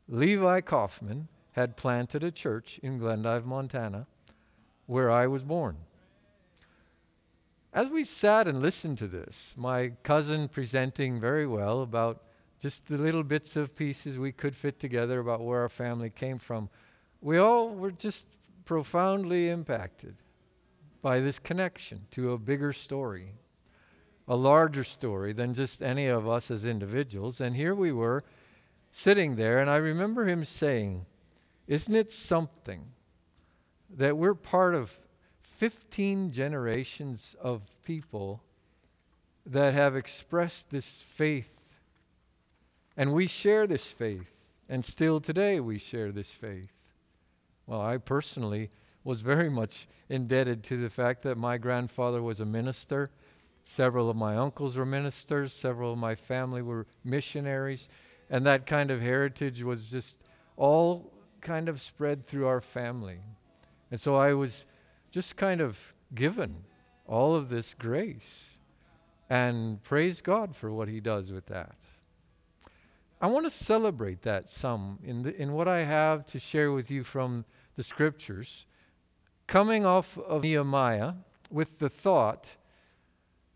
Levi 0.07 0.61
Kaufman, 0.61 1.27
had 1.53 1.77
planted 1.77 2.23
a 2.23 2.31
church 2.31 2.79
in 2.83 2.97
Glendive, 2.97 3.45
Montana, 3.45 4.07
where 4.85 5.09
I 5.09 5.27
was 5.27 5.43
born. 5.43 5.77
as 7.73 7.89
we 7.89 8.03
sat 8.03 8.47
and 8.47 8.61
listened 8.61 8.97
to 8.97 9.07
this, 9.07 9.53
my 9.57 9.91
cousin 10.03 10.47
presenting 10.47 11.19
very 11.19 11.45
well 11.45 11.81
about 11.81 12.23
just 12.59 12.87
the 12.87 12.97
little 12.97 13.23
bits 13.23 13.55
of 13.55 13.75
pieces 13.75 14.17
we 14.17 14.31
could 14.31 14.55
fit 14.55 14.79
together 14.79 15.19
about 15.19 15.41
where 15.41 15.61
our 15.61 15.69
family 15.69 16.09
came 16.09 16.39
from, 16.39 16.69
we 17.21 17.37
all 17.37 17.69
were 17.69 17.91
just 17.91 18.27
profoundly 18.63 19.49
impacted 19.49 20.15
by 21.01 21.19
this 21.19 21.37
connection 21.37 22.07
to 22.11 22.31
a 22.31 22.37
bigger 22.37 22.73
story, 22.73 23.33
a 24.27 24.35
larger 24.35 24.83
story 24.83 25.33
than 25.33 25.53
just 25.53 25.81
any 25.81 26.07
of 26.07 26.27
us 26.27 26.49
as 26.49 26.65
individuals. 26.65 27.39
And 27.39 27.55
here 27.55 27.75
we 27.75 27.91
were 27.91 28.23
sitting 28.91 29.35
there, 29.35 29.59
and 29.59 29.69
I 29.69 29.75
remember 29.75 30.25
him 30.25 30.43
saying, 30.43 31.05
Isn't 31.67 31.95
it 31.95 32.11
something 32.11 32.85
that 33.89 34.17
we're 34.17 34.33
part 34.33 34.73
of 34.73 34.99
15 35.41 36.31
generations 36.31 37.35
of 37.39 37.61
people 37.83 38.41
that 39.45 39.73
have 39.73 39.95
expressed 39.95 40.69
this 40.69 41.01
faith? 41.01 41.77
And 42.97 43.13
we 43.13 43.27
share 43.27 43.67
this 43.67 43.87
faith, 43.87 44.31
and 44.69 44.83
still 44.83 45.19
today 45.19 45.59
we 45.59 45.77
share 45.77 46.11
this 46.11 46.31
faith. 46.31 46.71
Well, 47.67 47.81
I 47.81 47.97
personally 47.97 48.69
was 49.03 49.21
very 49.21 49.49
much 49.49 49.87
indebted 50.09 50.63
to 50.63 50.77
the 50.77 50.89
fact 50.89 51.23
that 51.23 51.37
my 51.37 51.57
grandfather 51.57 52.21
was 52.21 52.39
a 52.39 52.45
minister. 52.45 53.11
Several 53.67 54.11
of 54.11 54.15
my 54.15 54.37
uncles 54.37 54.77
were 54.77 54.85
ministers, 54.85 55.51
several 55.51 55.93
of 55.93 55.97
my 55.97 56.13
family 56.13 56.61
were 56.61 56.85
missionaries, 57.03 57.89
and 58.29 58.45
that 58.45 58.67
kind 58.67 58.91
of 58.91 59.01
heritage 59.01 59.63
was 59.63 59.89
just 59.89 60.17
all 60.55 61.11
kind 61.41 61.67
of 61.67 61.81
spread 61.81 62.25
through 62.25 62.45
our 62.45 62.61
family. 62.61 63.19
And 63.89 63.99
so 63.99 64.15
I 64.15 64.33
was 64.33 64.67
just 65.09 65.35
kind 65.35 65.61
of 65.61 65.95
given 66.13 66.65
all 67.07 67.35
of 67.35 67.49
this 67.49 67.73
grace 67.73 68.51
and 69.31 69.81
praise 69.81 70.21
God 70.21 70.55
for 70.55 70.71
what 70.71 70.87
He 70.87 70.99
does 70.99 71.31
with 71.31 71.47
that. 71.47 71.87
I 73.19 73.27
want 73.27 73.45
to 73.45 73.51
celebrate 73.51 74.21
that 74.21 74.47
some 74.47 74.99
in, 75.03 75.23
the, 75.23 75.35
in 75.35 75.53
what 75.53 75.67
I 75.67 75.83
have 75.83 76.27
to 76.27 76.39
share 76.39 76.71
with 76.71 76.91
you 76.91 77.03
from 77.03 77.45
the 77.75 77.83
scriptures 77.83 78.67
coming 79.47 79.85
off 79.85 80.19
of 80.19 80.43
Nehemiah 80.43 81.13
with 81.49 81.79
the 81.79 81.89
thought 81.89 82.57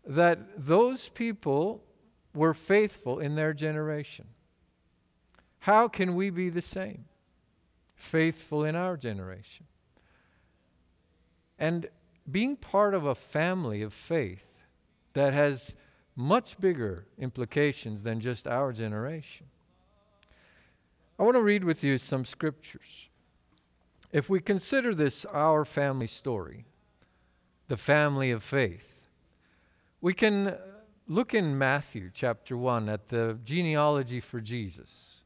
that 0.06 0.66
those 0.66 1.08
people 1.08 1.82
were 2.34 2.54
faithful 2.54 3.18
in 3.18 3.34
their 3.34 3.52
generation. 3.52 4.26
How 5.60 5.88
can 5.88 6.14
we 6.14 6.30
be 6.30 6.48
the 6.48 6.62
same? 6.62 7.04
Faithful 7.94 8.64
in 8.64 8.74
our 8.74 8.96
generation. 8.96 9.66
And 11.58 11.88
being 12.30 12.56
part 12.56 12.94
of 12.94 13.04
a 13.04 13.14
family 13.14 13.82
of 13.82 13.92
faith 13.92 14.64
that 15.12 15.34
has 15.34 15.76
much 16.16 16.58
bigger 16.60 17.06
implications 17.18 18.02
than 18.02 18.20
just 18.20 18.46
our 18.46 18.72
generation. 18.72 19.46
I 21.18 21.22
want 21.22 21.36
to 21.36 21.42
read 21.42 21.64
with 21.64 21.84
you 21.84 21.98
some 21.98 22.24
scriptures. 22.24 23.08
If 24.12 24.30
we 24.30 24.40
consider 24.40 24.94
this 24.94 25.24
our 25.26 25.64
family 25.64 26.06
story, 26.06 26.64
the 27.68 27.76
family 27.76 28.30
of 28.30 28.42
faith, 28.42 28.99
we 30.00 30.14
can 30.14 30.48
uh, 30.48 30.58
look 31.06 31.34
in 31.34 31.56
Matthew 31.58 32.10
chapter 32.12 32.56
1 32.56 32.88
at 32.88 33.08
the 33.08 33.38
genealogy 33.44 34.20
for 34.20 34.40
Jesus. 34.40 35.22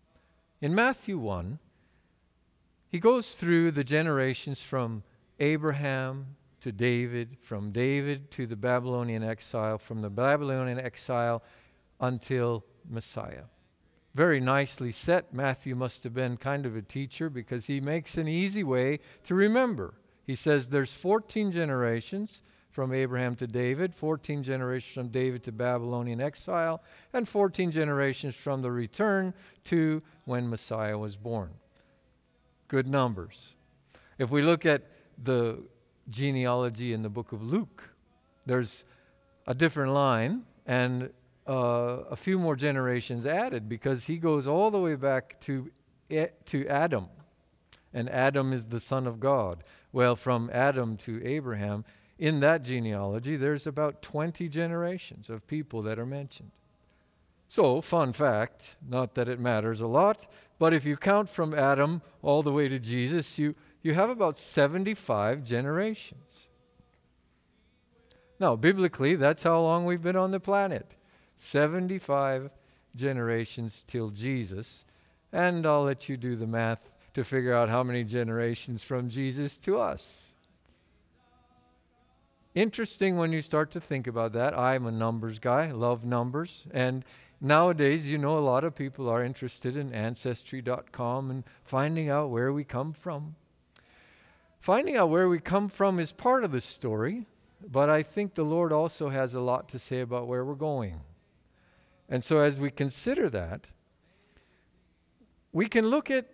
In 0.61 0.75
Matthew 0.75 1.19
1, 1.19 1.59
he 2.89 2.99
goes 2.99 3.33
through 3.33 3.73
the 3.73 3.85
generations 3.85 4.63
from 4.63 5.03
Abraham 5.41 6.37
to 6.61 6.73
David, 6.73 7.37
from 7.41 7.73
David 7.73 8.31
to 8.33 8.47
the 8.47 8.57
Babylonian 8.57 9.23
exile, 9.23 9.79
from 9.79 10.03
the 10.03 10.11
Babylonian 10.11 10.79
exile 10.79 11.43
until 12.01 12.65
Messiah 12.89 13.45
very 14.15 14.41
nicely 14.41 14.93
set. 14.93 15.35
Matthew 15.35 15.75
must 15.75 16.05
have 16.05 16.15
been 16.15 16.37
kind 16.37 16.65
of 16.65 16.77
a 16.77 16.83
teacher 16.83 17.29
because 17.29 17.67
he 17.67 17.81
makes 17.81 18.17
an 18.17 18.29
easy 18.29 18.63
way 18.63 19.01
to 19.25 19.35
remember. 19.35 19.95
He 20.25 20.37
says 20.37 20.69
there's 20.69 20.95
14 20.95 21.51
generations 21.51 22.43
from 22.75 22.93
Abraham 22.93 23.37
to 23.37 23.47
David, 23.47 23.95
14 23.95 24.43
generations 24.43 24.95
from 24.95 25.09
David 25.09 25.45
to 25.45 25.53
Babylonian 25.53 26.21
exile, 26.21 26.83
and 27.13 27.29
14 27.29 27.71
generations 27.71 28.35
from 28.35 28.63
the 28.63 28.73
return 28.73 29.33
to 29.67 30.03
when 30.25 30.51
Messiah 30.51 30.99
was 30.99 31.17
born. 31.17 31.51
Good 32.67 32.89
numbers. 32.89 33.55
If 34.19 34.31
we 34.31 34.43
look 34.43 34.67
at 34.67 34.83
the 35.23 35.63
genealogy 36.11 36.93
in 36.93 37.03
the 37.05 37.09
book 37.09 37.31
of 37.31 37.45
Luke, 37.45 37.91
there's 38.45 38.85
a 39.47 39.55
different 39.55 39.93
line, 39.93 40.43
and 40.67 41.11
uh, 41.49 41.53
a 42.11 42.17
few 42.17 42.41
more 42.41 42.57
generations 42.57 43.25
added 43.25 43.69
because 43.69 44.07
he 44.07 44.17
goes 44.17 44.49
all 44.49 44.73
the 44.73 44.81
way 44.81 44.97
back 44.97 45.41
to, 45.43 45.71
to 46.47 46.67
Adam. 46.67 47.09
And 47.93 48.11
Adam 48.11 48.53
is 48.53 48.67
the 48.67 48.81
son 48.81 49.07
of 49.07 49.21
God. 49.21 49.63
Well, 49.93 50.17
from 50.17 50.51
Adam 50.53 50.97
to 50.97 51.25
Abraham, 51.25 51.85
in 52.19 52.41
that 52.41 52.63
genealogy, 52.63 53.37
there's 53.37 53.67
about 53.67 54.03
20 54.03 54.49
generations 54.49 55.29
of 55.29 55.47
people 55.47 55.83
that 55.83 55.99
are 55.99 56.07
mentioned. 56.07 56.51
So, 57.49 57.81
fun 57.81 58.13
fact, 58.13 58.77
not 58.87 59.15
that 59.15 59.29
it 59.29 59.39
matters 59.39 59.81
a 59.81 59.87
lot, 59.87 60.27
but 60.59 60.73
if 60.73 60.85
you 60.85 60.97
count 60.97 61.29
from 61.29 61.55
Adam 61.55 62.03
all 62.23 62.43
the 62.43 62.53
way 62.53 62.69
to 62.69 62.79
Jesus, 62.79 63.39
you, 63.39 63.55
you 63.83 63.95
have 63.95 64.11
about 64.11 64.39
75 64.39 65.45
generations. 65.45 66.49
Now, 68.41 68.57
biblically, 68.57 69.15
that's 69.15 69.43
how 69.43 69.61
long 69.61 69.85
we've 69.85 70.03
been 70.03 70.17
on 70.17 70.31
the 70.31 70.41
planet. 70.41 70.97
75 71.37 72.51
generations 72.97 73.85
till 73.87 74.11
Jesus. 74.11 74.85
And 75.33 75.67
I'll 75.67 75.85
let 75.85 76.09
you 76.09 76.17
do 76.17 76.37
the 76.37 76.47
math 76.47 76.91
to 77.15 77.25
figure 77.25 77.55
out 77.55 77.69
how 77.69 77.83
many 77.83 78.05
generations 78.05 78.83
from 78.83 79.09
Jesus 79.09 79.57
to 79.59 79.79
us. 79.79 80.34
Interesting 82.55 83.17
when 83.17 83.33
you 83.33 83.43
start 83.43 83.73
to 83.73 83.81
think 83.81 84.07
about 84.07 84.33
that. 84.35 84.57
I'm 84.57 84.87
a 84.87 84.93
numbers 84.93 85.41
guy, 85.41 85.73
love 85.73 86.05
numbers. 86.05 86.63
And 86.71 87.05
nowadays, 87.41 88.07
you 88.07 88.17
know, 88.17 88.39
a 88.39 88.41
lot 88.41 88.63
of 88.63 88.77
people 88.77 89.09
are 89.09 89.25
interested 89.25 89.77
in 89.77 89.93
ancestry.com 89.93 91.31
and 91.31 91.45
finding 91.65 92.09
out 92.09 92.31
where 92.31 92.53
we 92.53 92.63
come 92.63 92.93
from. 92.93 93.35
Finding 94.61 94.97
out 94.97 95.11
where 95.11 95.29
we 95.29 95.41
come 95.41 95.69
from 95.69 95.99
is 95.99 96.13
part 96.13 96.45
of 96.45 96.53
the 96.53 96.61
story, 96.61 97.27
but 97.61 97.91
I 97.91 98.05
think 98.05 98.35
the 98.35 98.45
Lord 98.45 98.73
also 98.73 99.09
has 99.09 99.35
a 99.35 99.41
lot 99.41 99.69
to 99.71 99.79
say 99.79 100.01
about 100.01 100.29
where 100.29 100.45
we're 100.45 100.55
going. 100.55 101.01
And 102.09 102.23
so, 102.23 102.39
as 102.39 102.61
we 102.61 102.71
consider 102.71 103.29
that, 103.31 103.67
we 105.53 105.67
can 105.67 105.89
look 105.89 106.11
at 106.11 106.27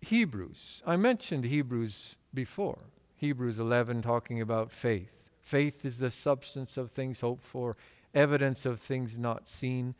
Hebrews. 0.00 0.82
I 0.86 0.96
mentioned 0.96 1.44
Hebrews 1.44 2.16
before. 2.32 2.78
Hebrews 3.16 3.58
11 3.58 4.02
talking 4.02 4.40
about 4.40 4.70
faith. 4.70 5.17
Faith 5.48 5.82
is 5.82 5.96
the 5.96 6.10
substance 6.10 6.76
of 6.76 6.90
things 6.90 7.22
hoped 7.22 7.42
for, 7.42 7.74
evidence 8.14 8.66
of 8.66 8.78
things 8.78 9.16
not 9.16 9.48
seen, 9.48 9.94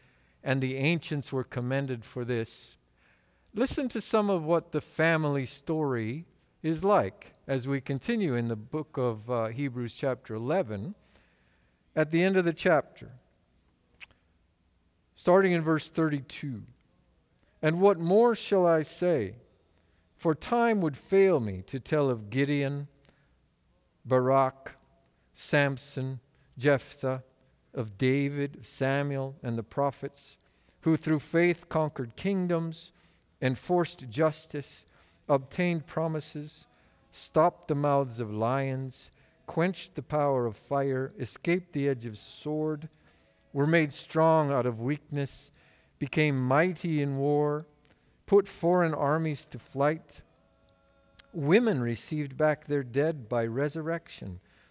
and 0.44 0.60
the 0.60 0.76
ancients 0.76 1.32
were 1.32 1.42
commended 1.42 2.04
for 2.04 2.22
this. 2.22 2.76
Listen 3.54 3.88
to 3.88 4.02
some 4.02 4.28
of 4.28 4.44
what 4.44 4.72
the 4.72 4.82
family 4.82 5.46
story 5.46 6.26
is 6.62 6.84
like 6.84 7.32
as 7.46 7.66
we 7.66 7.80
continue 7.80 8.34
in 8.34 8.48
the 8.48 8.56
book 8.56 8.98
of 8.98 9.30
uh, 9.30 9.46
Hebrews, 9.46 9.94
chapter 9.94 10.34
11, 10.34 10.94
at 11.96 12.10
the 12.10 12.22
end 12.22 12.36
of 12.36 12.44
the 12.44 12.52
chapter 12.52 13.12
starting 15.14 15.52
in 15.52 15.62
verse 15.62 15.88
32. 15.88 16.62
And 17.62 17.80
what 17.80 17.98
more 17.98 18.36
shall 18.36 18.66
I 18.66 18.82
say? 18.82 19.36
For 20.18 20.34
time 20.34 20.82
would 20.82 20.98
fail 20.98 21.40
me 21.40 21.62
to 21.68 21.80
tell 21.80 22.10
of 22.10 22.28
Gideon, 22.28 22.86
Barak, 24.04 24.77
Samson, 25.40 26.18
Jephthah, 26.58 27.22
of 27.72 27.96
David, 27.96 28.66
Samuel, 28.66 29.36
and 29.40 29.56
the 29.56 29.62
prophets, 29.62 30.36
who 30.80 30.96
through 30.96 31.20
faith 31.20 31.68
conquered 31.68 32.16
kingdoms, 32.16 32.90
enforced 33.40 34.10
justice, 34.10 34.84
obtained 35.28 35.86
promises, 35.86 36.66
stopped 37.12 37.68
the 37.68 37.76
mouths 37.76 38.18
of 38.18 38.34
lions, 38.34 39.12
quenched 39.46 39.94
the 39.94 40.02
power 40.02 40.44
of 40.44 40.56
fire, 40.56 41.12
escaped 41.20 41.72
the 41.72 41.88
edge 41.88 42.04
of 42.04 42.18
sword 42.18 42.88
were 43.52 43.66
made 43.66 43.92
strong 43.92 44.50
out 44.50 44.66
of 44.66 44.80
weakness, 44.80 45.52
became 46.00 46.36
mighty 46.36 47.00
in 47.00 47.16
war, 47.16 47.64
put 48.26 48.48
foreign 48.48 48.92
armies 48.92 49.46
to 49.46 49.58
flight. 49.60 50.22
Women 51.32 51.80
received 51.80 52.36
back 52.36 52.64
their 52.64 52.82
dead 52.82 53.28
by 53.28 53.46
resurrection. 53.46 54.40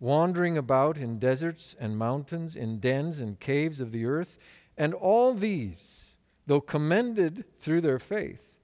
wandering 0.00 0.56
about 0.56 0.96
in 0.96 1.18
deserts 1.18 1.76
and 1.78 1.96
mountains, 1.96 2.56
in 2.56 2.80
dens 2.80 3.20
and 3.20 3.38
caves 3.38 3.78
of 3.78 3.92
the 3.92 4.06
earth. 4.06 4.38
And 4.76 4.94
all 4.94 5.34
these, 5.34 6.16
though 6.46 6.62
commended 6.62 7.44
through 7.60 7.82
their 7.82 7.98
faith, 7.98 8.58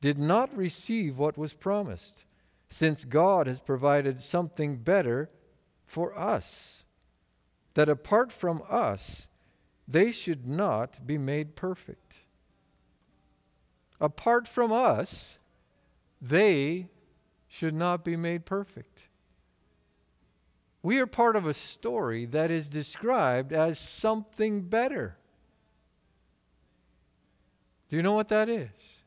did 0.00 0.18
not 0.18 0.56
receive 0.56 1.18
what 1.18 1.36
was 1.36 1.52
promised, 1.52 2.24
since 2.70 3.04
God 3.04 3.46
has 3.46 3.60
provided 3.60 4.20
something 4.20 4.76
better 4.76 5.30
for 5.84 6.18
us, 6.18 6.84
that 7.74 7.88
apart 7.88 8.32
from 8.32 8.62
us, 8.68 9.28
they 9.86 10.10
should 10.10 10.46
not 10.46 11.06
be 11.06 11.18
made 11.18 11.56
perfect. 11.56 12.20
Apart 14.00 14.46
from 14.46 14.72
us, 14.72 15.38
they 16.20 16.88
should 17.48 17.74
not 17.74 18.04
be 18.04 18.16
made 18.16 18.44
perfect. 18.44 19.07
We 20.82 21.00
are 21.00 21.06
part 21.06 21.36
of 21.36 21.46
a 21.46 21.54
story 21.54 22.24
that 22.26 22.50
is 22.50 22.68
described 22.68 23.52
as 23.52 23.78
something 23.78 24.62
better. 24.62 25.16
Do 27.88 27.96
you 27.96 28.02
know 28.02 28.12
what 28.12 28.28
that 28.28 28.48
is? 28.48 29.02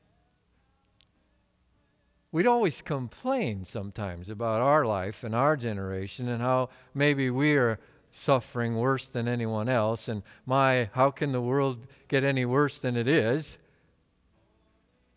We'd 2.32 2.48
always 2.48 2.82
complain 2.82 3.66
sometimes 3.66 4.30
about 4.30 4.62
our 4.62 4.86
life 4.86 5.24
and 5.24 5.36
our 5.36 5.58
generation 5.58 6.28
and 6.28 6.42
how 6.42 6.70
maybe 6.94 7.30
we 7.30 7.56
are 7.56 7.80
suffering 8.12 8.76
worse 8.76 9.06
than 9.06 9.28
anyone 9.28 9.70
else 9.70 10.08
and 10.08 10.22
my 10.46 10.90
how 10.94 11.10
can 11.10 11.32
the 11.32 11.42
world 11.42 11.88
get 12.10 12.24
any 12.24 12.44
worse 12.44 12.78
than 12.78 12.98
it 12.98 13.08
is 13.08 13.58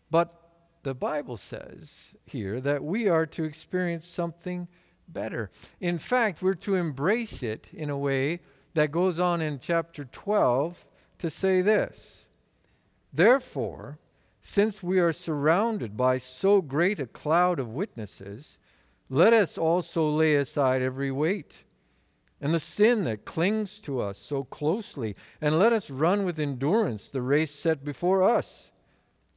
but 0.09 0.49
the 0.83 0.95
bible 0.95 1.35
says 1.35 2.15
here 2.25 2.61
that 2.61 2.81
we 2.81 3.09
are 3.09 3.25
to 3.25 3.43
experience 3.43 4.07
something 4.07 4.69
better. 5.07 5.49
In 5.79 5.97
fact 5.99 6.41
we're 6.41 6.55
to 6.55 6.75
embrace 6.75 7.43
it 7.43 7.67
in 7.73 7.89
a 7.89 7.97
way 7.97 8.41
that 8.73 8.91
goes 8.91 9.19
on 9.19 9.41
in 9.41 9.59
chapter 9.59 10.05
12 10.05 10.85
to 11.19 11.29
say 11.29 11.61
this. 11.61 12.27
Therefore 13.13 13.99
since 14.41 14.83
we 14.83 14.99
are 14.99 15.11
surrounded 15.11 15.97
by 15.97 16.19
so 16.19 16.61
great 16.61 16.99
a 16.99 17.07
cloud 17.07 17.59
of 17.59 17.73
witnesses, 17.73 18.59
let 19.09 19.33
us 19.33 19.57
also 19.57 20.07
lay 20.07 20.35
aside 20.35 20.83
every 20.83 21.11
weight 21.11 21.63
and 22.41 22.53
the 22.53 22.59
sin 22.59 23.05
that 23.05 23.25
clings 23.25 23.79
to 23.79 23.99
us 23.99 24.17
so 24.17 24.43
closely, 24.43 25.15
and 25.41 25.57
let 25.57 25.73
us 25.73 25.89
run 25.89 26.25
with 26.25 26.39
endurance 26.39 27.07
the 27.07 27.21
race 27.21 27.51
set 27.51 27.83
before 27.83 28.21
us, 28.21 28.71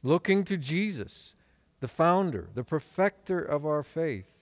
looking 0.03 0.43
to 0.43 0.57
Jesus, 0.57 1.33
the 1.79 1.87
founder, 1.87 2.49
the 2.53 2.63
perfecter 2.63 3.41
of 3.41 3.65
our 3.65 3.83
faith, 3.83 4.38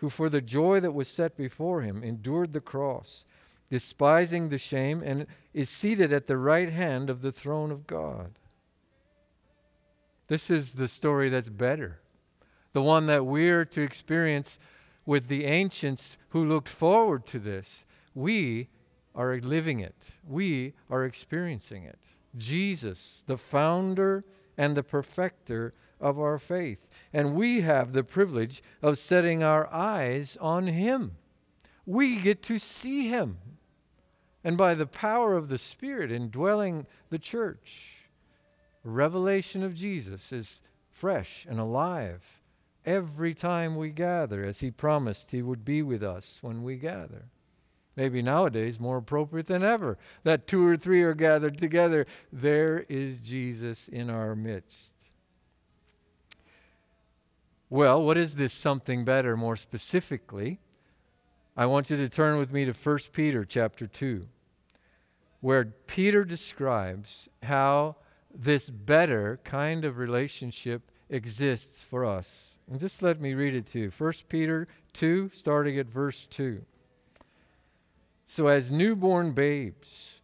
who 0.00 0.08
for 0.08 0.30
the 0.30 0.40
joy 0.40 0.80
that 0.80 0.94
was 0.94 1.08
set 1.08 1.36
before 1.36 1.82
him 1.82 2.02
endured 2.02 2.54
the 2.54 2.60
cross, 2.60 3.26
despising 3.68 4.48
the 4.48 4.58
shame, 4.58 5.02
and 5.04 5.26
is 5.52 5.68
seated 5.68 6.10
at 6.10 6.26
the 6.26 6.38
right 6.38 6.70
hand 6.70 7.10
of 7.10 7.20
the 7.20 7.30
throne 7.30 7.70
of 7.70 7.86
God. 7.86 8.32
This 10.28 10.48
is 10.48 10.74
the 10.74 10.88
story 10.88 11.28
that's 11.28 11.50
better. 11.50 12.00
The 12.72 12.80
one 12.80 13.06
that 13.06 13.26
we're 13.26 13.66
to 13.66 13.82
experience 13.82 14.58
with 15.04 15.28
the 15.28 15.44
ancients 15.44 16.16
who 16.30 16.44
looked 16.44 16.68
forward 16.68 17.26
to 17.26 17.38
this. 17.38 17.84
We 18.14 18.68
are 19.14 19.38
living 19.38 19.80
it, 19.80 20.12
we 20.26 20.72
are 20.88 21.04
experiencing 21.04 21.84
it. 21.84 21.98
Jesus, 22.38 23.22
the 23.26 23.36
founder 23.36 24.24
and 24.56 24.76
the 24.76 24.82
perfecter 24.82 25.74
of 26.00 26.18
our 26.18 26.38
faith. 26.38 26.88
And 27.12 27.34
we 27.34 27.60
have 27.60 27.92
the 27.92 28.04
privilege 28.04 28.62
of 28.82 28.98
setting 28.98 29.42
our 29.42 29.72
eyes 29.72 30.36
on 30.40 30.68
Him. 30.68 31.16
We 31.86 32.16
get 32.16 32.42
to 32.44 32.58
see 32.58 33.08
Him. 33.08 33.38
And 34.42 34.56
by 34.56 34.74
the 34.74 34.86
power 34.86 35.36
of 35.36 35.48
the 35.48 35.58
Spirit 35.58 36.10
indwelling 36.10 36.86
the 37.10 37.18
church, 37.18 38.08
revelation 38.82 39.62
of 39.62 39.74
Jesus 39.74 40.32
is 40.32 40.62
fresh 40.90 41.46
and 41.48 41.60
alive 41.60 42.40
every 42.86 43.34
time 43.34 43.76
we 43.76 43.90
gather, 43.90 44.42
as 44.42 44.60
He 44.60 44.70
promised 44.70 45.30
He 45.30 45.42
would 45.42 45.64
be 45.64 45.82
with 45.82 46.02
us 46.02 46.38
when 46.40 46.62
we 46.62 46.76
gather. 46.76 47.26
Maybe 47.96 48.22
nowadays 48.22 48.80
more 48.80 48.96
appropriate 48.96 49.46
than 49.46 49.62
ever 49.62 49.98
that 50.22 50.46
two 50.46 50.66
or 50.66 50.76
three 50.76 51.02
are 51.02 51.14
gathered 51.14 51.58
together. 51.58 52.06
There 52.32 52.86
is 52.88 53.20
Jesus 53.20 53.88
in 53.88 54.08
our 54.08 54.34
midst. 54.34 54.99
Well, 57.72 58.02
what 58.02 58.18
is 58.18 58.34
this 58.34 58.52
something 58.52 59.04
better 59.04 59.36
more 59.36 59.54
specifically? 59.54 60.58
I 61.56 61.66
want 61.66 61.88
you 61.88 61.96
to 61.98 62.08
turn 62.08 62.36
with 62.36 62.52
me 62.52 62.64
to 62.64 62.72
1 62.72 62.98
Peter 63.12 63.44
chapter 63.44 63.86
2, 63.86 64.26
where 65.40 65.64
Peter 65.86 66.24
describes 66.24 67.28
how 67.44 67.94
this 68.34 68.70
better 68.70 69.38
kind 69.44 69.84
of 69.84 69.98
relationship 69.98 70.90
exists 71.08 71.80
for 71.80 72.04
us. 72.04 72.58
And 72.68 72.80
just 72.80 73.02
let 73.02 73.20
me 73.20 73.34
read 73.34 73.54
it 73.54 73.66
to 73.68 73.78
you. 73.78 73.92
1 73.96 74.12
Peter 74.28 74.66
2, 74.92 75.30
starting 75.32 75.78
at 75.78 75.86
verse 75.86 76.26
2. 76.26 76.62
So, 78.24 78.48
as 78.48 78.72
newborn 78.72 79.30
babes, 79.30 80.22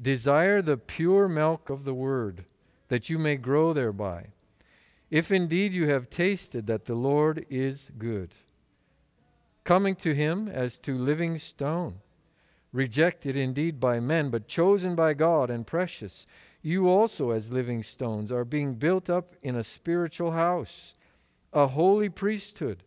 desire 0.00 0.62
the 0.62 0.78
pure 0.78 1.28
milk 1.28 1.68
of 1.68 1.84
the 1.84 1.94
word, 1.94 2.46
that 2.88 3.10
you 3.10 3.18
may 3.18 3.36
grow 3.36 3.74
thereby. 3.74 4.28
If 5.16 5.32
indeed 5.32 5.72
you 5.72 5.88
have 5.88 6.10
tasted 6.10 6.66
that 6.66 6.84
the 6.84 6.94
Lord 6.94 7.46
is 7.48 7.90
good, 7.96 8.34
coming 9.64 9.94
to 9.96 10.12
him 10.12 10.46
as 10.46 10.78
to 10.80 10.94
living 10.94 11.38
stone, 11.38 12.00
rejected 12.70 13.34
indeed 13.34 13.80
by 13.80 13.98
men, 13.98 14.28
but 14.28 14.46
chosen 14.46 14.94
by 14.94 15.14
God 15.14 15.48
and 15.48 15.66
precious 15.66 16.26
you 16.60 16.86
also, 16.86 17.30
as 17.30 17.50
living 17.50 17.82
stones, 17.82 18.30
are 18.30 18.44
being 18.44 18.74
built 18.74 19.08
up 19.08 19.34
in 19.42 19.56
a 19.56 19.64
spiritual 19.64 20.32
house, 20.32 20.96
a 21.50 21.68
holy 21.68 22.10
priesthood, 22.10 22.82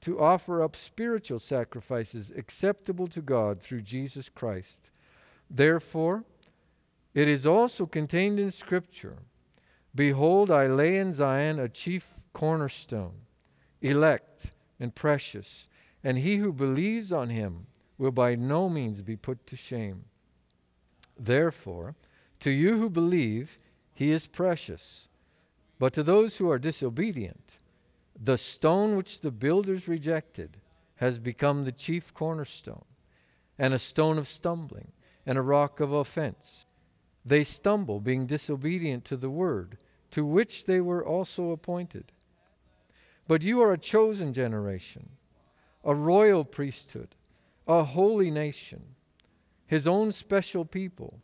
to 0.00 0.18
offer 0.18 0.62
up 0.62 0.76
spiritual 0.76 1.38
sacrifices 1.38 2.32
acceptable 2.34 3.08
to 3.08 3.20
God 3.20 3.60
through 3.60 3.82
Jesus 3.82 4.30
Christ. 4.30 4.90
Therefore, 5.50 6.24
it 7.12 7.28
is 7.28 7.44
also 7.44 7.84
contained 7.84 8.40
in 8.40 8.50
Scripture 8.50 9.18
Behold, 9.94 10.50
I 10.50 10.66
lay 10.66 10.98
in 10.98 11.12
Zion 11.12 11.58
a 11.58 11.68
chief 11.68 12.14
cornerstone, 12.32 13.20
elect 13.80 14.50
and 14.80 14.94
precious, 14.94 15.68
and 16.02 16.18
he 16.18 16.36
who 16.36 16.52
believes 16.52 17.12
on 17.12 17.30
him 17.30 17.66
will 17.96 18.10
by 18.10 18.34
no 18.34 18.68
means 18.68 19.02
be 19.02 19.16
put 19.16 19.46
to 19.46 19.56
shame. 19.56 20.06
Therefore, 21.18 21.94
to 22.40 22.50
you 22.50 22.76
who 22.76 22.90
believe, 22.90 23.58
he 23.92 24.10
is 24.10 24.26
precious. 24.26 25.08
But 25.78 25.92
to 25.94 26.02
those 26.02 26.36
who 26.36 26.50
are 26.50 26.58
disobedient, 26.58 27.58
the 28.20 28.36
stone 28.38 28.96
which 28.96 29.20
the 29.20 29.30
builders 29.30 29.88
rejected 29.88 30.58
has 30.96 31.18
become 31.18 31.64
the 31.64 31.72
chief 31.72 32.12
cornerstone, 32.14 32.84
and 33.58 33.72
a 33.72 33.78
stone 33.78 34.18
of 34.18 34.28
stumbling, 34.28 34.92
and 35.24 35.38
a 35.38 35.42
rock 35.42 35.80
of 35.80 35.92
offense. 35.92 36.66
They 37.24 37.44
stumble, 37.44 38.00
being 38.00 38.26
disobedient 38.26 39.04
to 39.06 39.16
the 39.16 39.30
word, 39.30 39.78
to 40.10 40.24
which 40.24 40.64
they 40.64 40.80
were 40.80 41.04
also 41.04 41.50
appointed. 41.50 42.12
But 43.26 43.42
you 43.42 43.62
are 43.62 43.72
a 43.72 43.78
chosen 43.78 44.32
generation, 44.32 45.10
a 45.82 45.94
royal 45.94 46.44
priesthood, 46.44 47.14
a 47.66 47.84
holy 47.84 48.30
nation, 48.30 48.94
his 49.66 49.88
own 49.88 50.12
special 50.12 50.64
people 50.64 51.20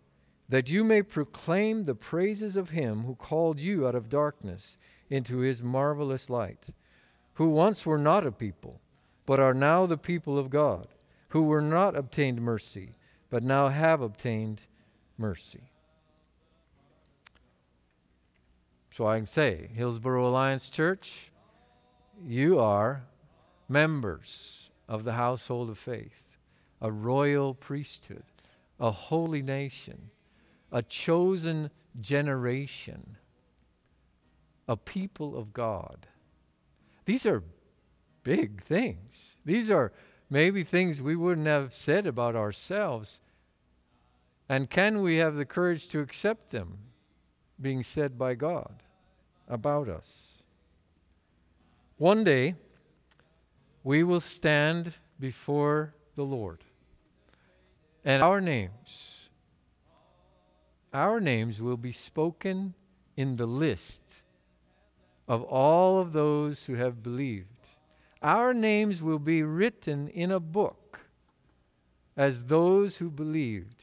that 0.50 0.68
you 0.68 0.82
may 0.82 1.00
proclaim 1.00 1.84
the 1.84 1.94
praises 1.94 2.56
of 2.56 2.70
him 2.70 3.04
who 3.04 3.14
called 3.14 3.60
you 3.60 3.86
out 3.86 3.94
of 3.94 4.08
darkness 4.08 4.76
into 5.08 5.38
his 5.38 5.62
marvelous 5.62 6.28
light, 6.28 6.66
who 7.34 7.48
once 7.48 7.86
were 7.86 7.98
not 7.98 8.26
a 8.26 8.32
people, 8.32 8.80
but 9.26 9.38
are 9.38 9.54
now 9.54 9.86
the 9.86 9.96
people 9.96 10.36
of 10.36 10.50
God, 10.50 10.88
who 11.28 11.42
were 11.42 11.62
not 11.62 11.94
obtained 11.94 12.42
mercy, 12.42 12.96
but 13.28 13.44
now 13.44 13.68
have 13.68 14.00
obtained 14.00 14.62
mercy. 15.16 15.69
So 19.00 19.06
I 19.06 19.16
can 19.16 19.24
say, 19.24 19.70
Hillsboro 19.72 20.28
Alliance 20.28 20.68
Church, 20.68 21.32
you 22.22 22.58
are 22.58 23.04
members 23.66 24.68
of 24.86 25.04
the 25.04 25.14
household 25.14 25.70
of 25.70 25.78
faith, 25.78 26.36
a 26.82 26.92
royal 26.92 27.54
priesthood, 27.54 28.24
a 28.78 28.90
holy 28.90 29.40
nation 29.40 30.10
a 30.70 30.82
chosen 30.82 31.70
generation, 31.98 33.16
a 34.68 34.76
people 34.76 35.34
of 35.34 35.54
God. 35.54 36.06
These 37.06 37.24
are 37.24 37.42
big 38.22 38.62
things. 38.62 39.36
These 39.46 39.70
are 39.70 39.94
maybe 40.28 40.62
things 40.62 41.00
we 41.00 41.16
wouldn't 41.16 41.46
have 41.46 41.72
said 41.72 42.06
about 42.06 42.36
ourselves. 42.36 43.18
And 44.46 44.68
can 44.68 45.00
we 45.00 45.16
have 45.16 45.36
the 45.36 45.46
courage 45.46 45.88
to 45.88 46.00
accept 46.00 46.50
them 46.50 46.80
being 47.58 47.82
said 47.82 48.18
by 48.18 48.34
God 48.34 48.82
about 49.50 49.88
us? 49.88 50.42
One 51.98 52.24
day, 52.24 52.54
we 53.84 54.02
will 54.02 54.20
stand 54.20 54.94
before 55.18 55.92
the 56.16 56.24
Lord. 56.24 56.64
And 58.04 58.22
our 58.22 58.40
names, 58.40 59.28
our 60.94 61.20
names 61.20 61.60
will 61.60 61.76
be 61.76 61.92
spoken 61.92 62.74
in 63.16 63.36
the 63.36 63.46
list 63.46 64.22
of 65.28 65.42
all 65.42 66.00
of 66.00 66.12
those 66.12 66.64
who 66.64 66.74
have 66.74 67.02
believed. 67.02 67.68
Our 68.22 68.54
names 68.54 69.02
will 69.02 69.18
be 69.18 69.42
written 69.42 70.08
in 70.08 70.30
a 70.30 70.40
book 70.40 71.00
as 72.16 72.46
those 72.46 72.96
who 72.96 73.10
believed. 73.10 73.79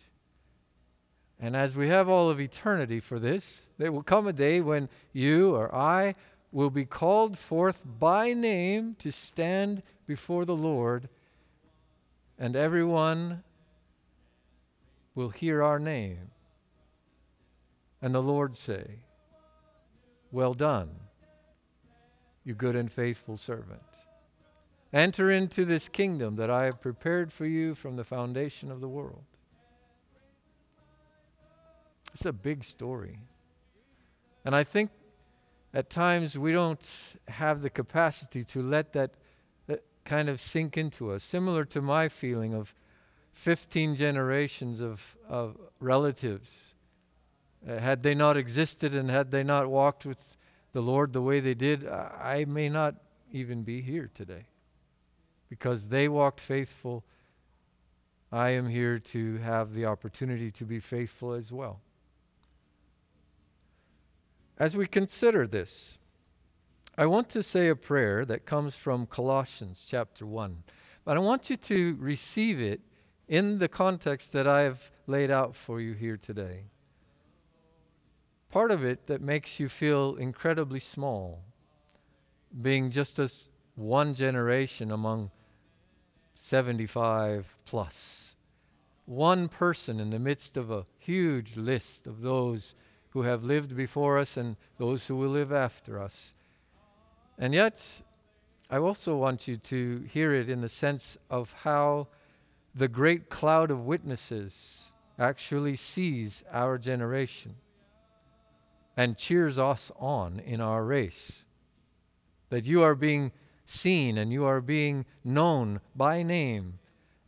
And 1.40 1.56
as 1.56 1.76
we 1.76 1.90
have 1.90 2.10
all 2.10 2.30
of 2.30 2.40
eternity 2.40 3.00
for 3.00 3.20
this, 3.20 3.66
there 3.78 3.92
will 3.92 4.04
come 4.04 4.28
a 4.28 4.34
day 4.34 4.60
when 4.60 4.90
you 5.14 5.56
or 5.56 5.74
I 5.74 6.16
will 6.52 6.70
be 6.70 6.86
called 6.86 7.38
forth 7.38 7.84
by 7.86 8.34
name 8.34 8.96
to 9.00 9.12
stand 9.12 9.84
before 10.08 10.46
the 10.46 10.56
Lord, 10.56 11.10
and 12.40 12.56
everyone 12.56 13.44
will 15.14 15.30
hear 15.30 15.62
our 15.62 15.78
name. 15.78 16.32
And 18.02 18.16
the 18.16 18.22
Lord 18.22 18.56
say, 18.56 19.00
Well 20.32 20.54
done, 20.54 20.90
you 22.44 22.54
good 22.54 22.76
and 22.76 22.92
faithful 22.92 23.38
servant. 23.38 23.82
Enter 24.94 25.30
into 25.30 25.66
this 25.66 25.90
kingdom 25.90 26.38
that 26.38 26.50
I 26.50 26.66
have 26.66 26.82
prepared 26.82 27.34
for 27.34 27.46
you 27.46 27.76
from 27.76 27.98
the 27.98 28.04
foundation 28.04 28.72
of 28.72 28.80
the 28.80 28.88
world. 28.88 29.26
It's 32.18 32.26
a 32.26 32.34
big 32.34 32.64
story. 32.64 33.20
And 34.44 34.56
I 34.56 34.64
think 34.64 34.90
at 35.72 35.92
times 35.92 36.36
we 36.36 36.52
don't 36.52 36.82
have 37.28 37.62
the 37.62 37.70
capacity 37.70 38.44
to 38.46 38.64
let 38.64 38.94
that, 38.94 39.12
that 39.68 39.84
kind 40.04 40.28
of 40.28 40.42
sink 40.42 40.80
into 40.80 41.12
us. 41.12 41.24
Similar 41.24 41.64
to 41.66 41.80
my 41.80 42.10
feeling 42.10 42.56
of 42.56 42.74
15 43.34 43.96
generations 43.96 44.82
of, 44.82 45.16
of 45.30 45.58
relatives. 45.80 46.74
Uh, 47.70 47.78
had 47.78 48.02
they 48.02 48.16
not 48.16 48.36
existed 48.36 48.96
and 48.96 49.12
had 49.12 49.30
they 49.30 49.44
not 49.44 49.68
walked 49.68 50.04
with 50.04 50.38
the 50.74 50.82
Lord 50.82 51.14
the 51.14 51.22
way 51.22 51.40
they 51.40 51.54
did, 51.54 51.88
I 51.88 52.46
may 52.48 52.68
not 52.68 52.96
even 53.32 53.62
be 53.62 53.82
here 53.82 54.10
today. 54.12 54.48
Because 55.50 55.90
they 55.90 56.08
walked 56.08 56.42
faithful, 56.42 57.04
I 58.32 58.50
am 58.50 58.70
here 58.70 58.98
to 58.98 59.38
have 59.38 59.76
the 59.76 59.86
opportunity 59.86 60.50
to 60.50 60.66
be 60.66 60.80
faithful 60.80 61.34
as 61.34 61.54
well. 61.54 61.82
As 64.60 64.76
we 64.76 64.88
consider 64.88 65.46
this, 65.46 66.00
I 66.98 67.06
want 67.06 67.30
to 67.30 67.44
say 67.44 67.68
a 67.68 67.76
prayer 67.76 68.26
that 68.26 68.48
comes 68.48 68.76
from 68.76 69.06
Colossians 69.06 69.86
chapter 69.88 70.26
1. 70.26 70.64
But 71.06 71.16
I 71.16 71.20
want 71.20 71.52
you 71.52 71.58
to 71.58 71.96
receive 72.00 72.60
it 72.60 72.82
in 73.28 73.60
the 73.60 73.68
context 73.68 74.34
that 74.34 74.48
I 74.48 74.62
have 74.62 74.90
laid 75.06 75.30
out 75.30 75.56
for 75.56 75.80
you 75.80 75.94
here 75.94 76.18
today. 76.18 76.66
Part 78.50 78.72
of 78.72 78.84
it 78.84 79.06
that 79.06 79.22
makes 79.22 79.60
you 79.60 79.70
feel 79.70 80.16
incredibly 80.16 80.80
small, 80.80 81.44
being 82.60 82.90
just 82.90 83.20
as 83.20 83.50
one 83.76 84.16
generation 84.16 84.92
among 84.92 85.30
75. 86.34 87.56
One 89.06 89.50
person 89.50 90.00
in 90.00 90.10
the 90.10 90.20
midst 90.20 90.58
of 90.58 90.72
a 90.72 90.88
huge 90.98 91.56
list 91.56 92.08
of 92.08 92.22
those 92.22 92.74
who 93.18 93.24
have 93.24 93.44
lived 93.44 93.76
before 93.76 94.20
us 94.20 94.38
and 94.38 94.56
those 94.78 95.08
who 95.08 95.16
will 95.16 95.30
live 95.30 95.52
after 95.52 96.00
us. 96.00 96.36
And 97.36 97.52
yet, 97.52 97.84
I 98.70 98.78
also 98.78 99.18
want 99.18 99.48
you 99.48 99.58
to 99.58 100.06
hear 100.08 100.36
it 100.36 100.52
in 100.52 100.62
the 100.62 100.70
sense 100.70 101.18
of 101.28 101.52
how 101.64 102.10
the 102.76 102.88
great 102.88 103.28
cloud 103.28 103.72
of 103.72 103.88
witnesses 103.88 104.92
actually 105.18 105.76
sees 105.76 106.44
our 106.54 106.78
generation 106.78 107.56
and 108.96 109.18
cheers 109.18 109.58
us 109.58 109.92
on 109.98 110.40
in 110.40 110.62
our 110.62 110.86
race. 110.86 111.44
That 112.52 112.66
you 112.66 112.84
are 112.84 112.94
being 112.94 113.32
seen 113.66 114.20
and 114.20 114.32
you 114.32 114.46
are 114.46 114.62
being 114.62 115.08
known 115.24 115.82
by 115.96 116.22
name 116.22 116.78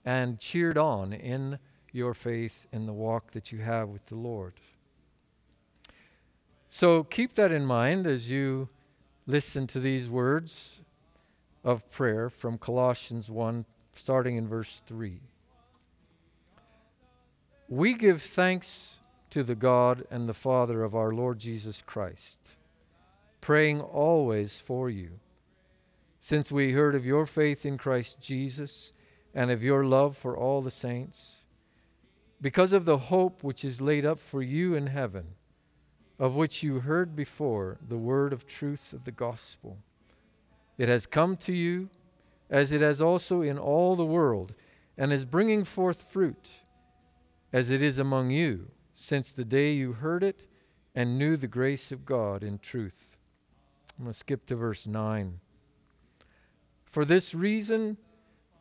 and 0.05 0.39
cheered 0.39 0.77
on 0.77 1.13
in 1.13 1.57
your 1.91 2.13
faith 2.13 2.67
in 2.71 2.85
the 2.85 2.93
walk 2.93 3.31
that 3.31 3.51
you 3.51 3.61
have 3.61 3.89
with 3.89 4.05
the 4.05 4.15
Lord. 4.15 4.53
So 6.71 7.03
keep 7.03 7.33
that 7.33 7.51
in 7.51 7.65
mind 7.65 8.05
as 8.05 8.29
you 8.29 8.69
listen 9.25 9.65
to 9.67 9.79
these 9.79 10.07
words 10.07 10.81
of 11.63 11.89
prayer 11.89 12.29
from 12.29 12.59
Colossians 12.59 13.27
1, 13.27 13.65
starting 13.95 14.37
in 14.37 14.47
verse 14.47 14.83
3. 14.85 15.19
We 17.67 17.95
give 17.95 18.21
thanks 18.21 18.99
to 19.31 19.43
the 19.43 19.55
God 19.55 20.05
and 20.11 20.29
the 20.29 20.33
Father 20.35 20.83
of 20.83 20.95
our 20.95 21.11
Lord 21.11 21.39
Jesus 21.39 21.81
Christ, 21.81 22.37
praying 23.41 23.81
always 23.81 24.59
for 24.59 24.91
you, 24.91 25.19
since 26.19 26.51
we 26.51 26.73
heard 26.73 26.93
of 26.93 27.05
your 27.05 27.25
faith 27.25 27.65
in 27.65 27.79
Christ 27.79 28.21
Jesus 28.21 28.93
and 29.33 29.49
of 29.49 29.63
your 29.63 29.83
love 29.83 30.15
for 30.15 30.37
all 30.37 30.61
the 30.61 30.71
saints, 30.71 31.45
because 32.39 32.73
of 32.73 32.85
the 32.85 32.97
hope 32.97 33.43
which 33.43 33.65
is 33.65 33.81
laid 33.81 34.05
up 34.05 34.19
for 34.19 34.43
you 34.43 34.75
in 34.75 34.87
heaven 34.87 35.35
of 36.19 36.35
which 36.35 36.61
you 36.61 36.81
heard 36.81 37.15
before 37.15 37.77
the 37.87 37.97
word 37.97 38.33
of 38.33 38.45
truth 38.45 38.91
of 38.91 39.05
the 39.05 39.11
gospel. 39.11 39.77
It 40.77 40.89
has 40.89 41.05
come 41.05 41.37
to 41.37 41.53
you, 41.53 41.89
as 42.49 42.71
it 42.73 42.81
has 42.81 43.01
also 43.01 43.41
in 43.41 43.57
all 43.57 43.95
the 43.95 44.05
world, 44.05 44.53
and 44.97 45.13
is 45.13 45.23
bringing 45.23 45.63
forth 45.63 46.11
fruit, 46.11 46.49
as 47.53 47.69
it 47.69 47.81
is 47.81 47.97
among 47.97 48.31
you, 48.31 48.69
since 48.93 49.31
the 49.31 49.45
day 49.45 49.71
you 49.71 49.93
heard 49.93 50.23
it 50.23 50.45
and 50.93 51.17
knew 51.17 51.37
the 51.37 51.47
grace 51.47 51.91
of 51.91 52.05
God 52.05 52.43
in 52.43 52.59
truth. 52.59 53.17
I'm 53.97 54.05
going 54.05 54.13
to 54.13 54.19
skip 54.19 54.45
to 54.47 54.55
verse 54.55 54.85
9. 54.85 55.39
For 56.83 57.05
this 57.05 57.33
reason, 57.33 57.97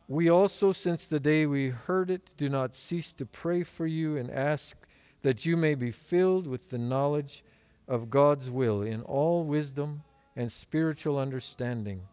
we 0.07 0.29
also, 0.29 0.71
since 0.71 1.07
the 1.07 1.19
day 1.19 1.45
we 1.45 1.69
heard 1.69 2.09
it, 2.09 2.31
do 2.37 2.47
not 2.47 2.73
cease 2.73 3.11
to 3.13 3.25
pray 3.25 3.63
for 3.63 3.85
you 3.85 4.15
and 4.15 4.31
ask 4.31 4.77
that 5.21 5.45
you 5.45 5.57
may 5.57 5.75
be 5.75 5.91
filled 5.91 6.47
with 6.47 6.69
the 6.69 6.77
knowledge 6.77 7.43
of 7.89 8.11
God's 8.11 8.51
will 8.51 8.83
in 8.83 9.01
all 9.01 9.43
wisdom 9.43 10.03
and 10.35 10.51
spiritual 10.51 11.17
understanding, 11.17 12.03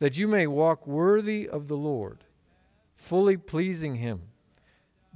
that 0.00 0.18
you 0.18 0.26
may 0.26 0.46
walk 0.46 0.86
worthy 0.86 1.48
of 1.48 1.68
the 1.68 1.76
Lord, 1.76 2.24
fully 2.96 3.36
pleasing 3.36 3.96
Him, 3.96 4.22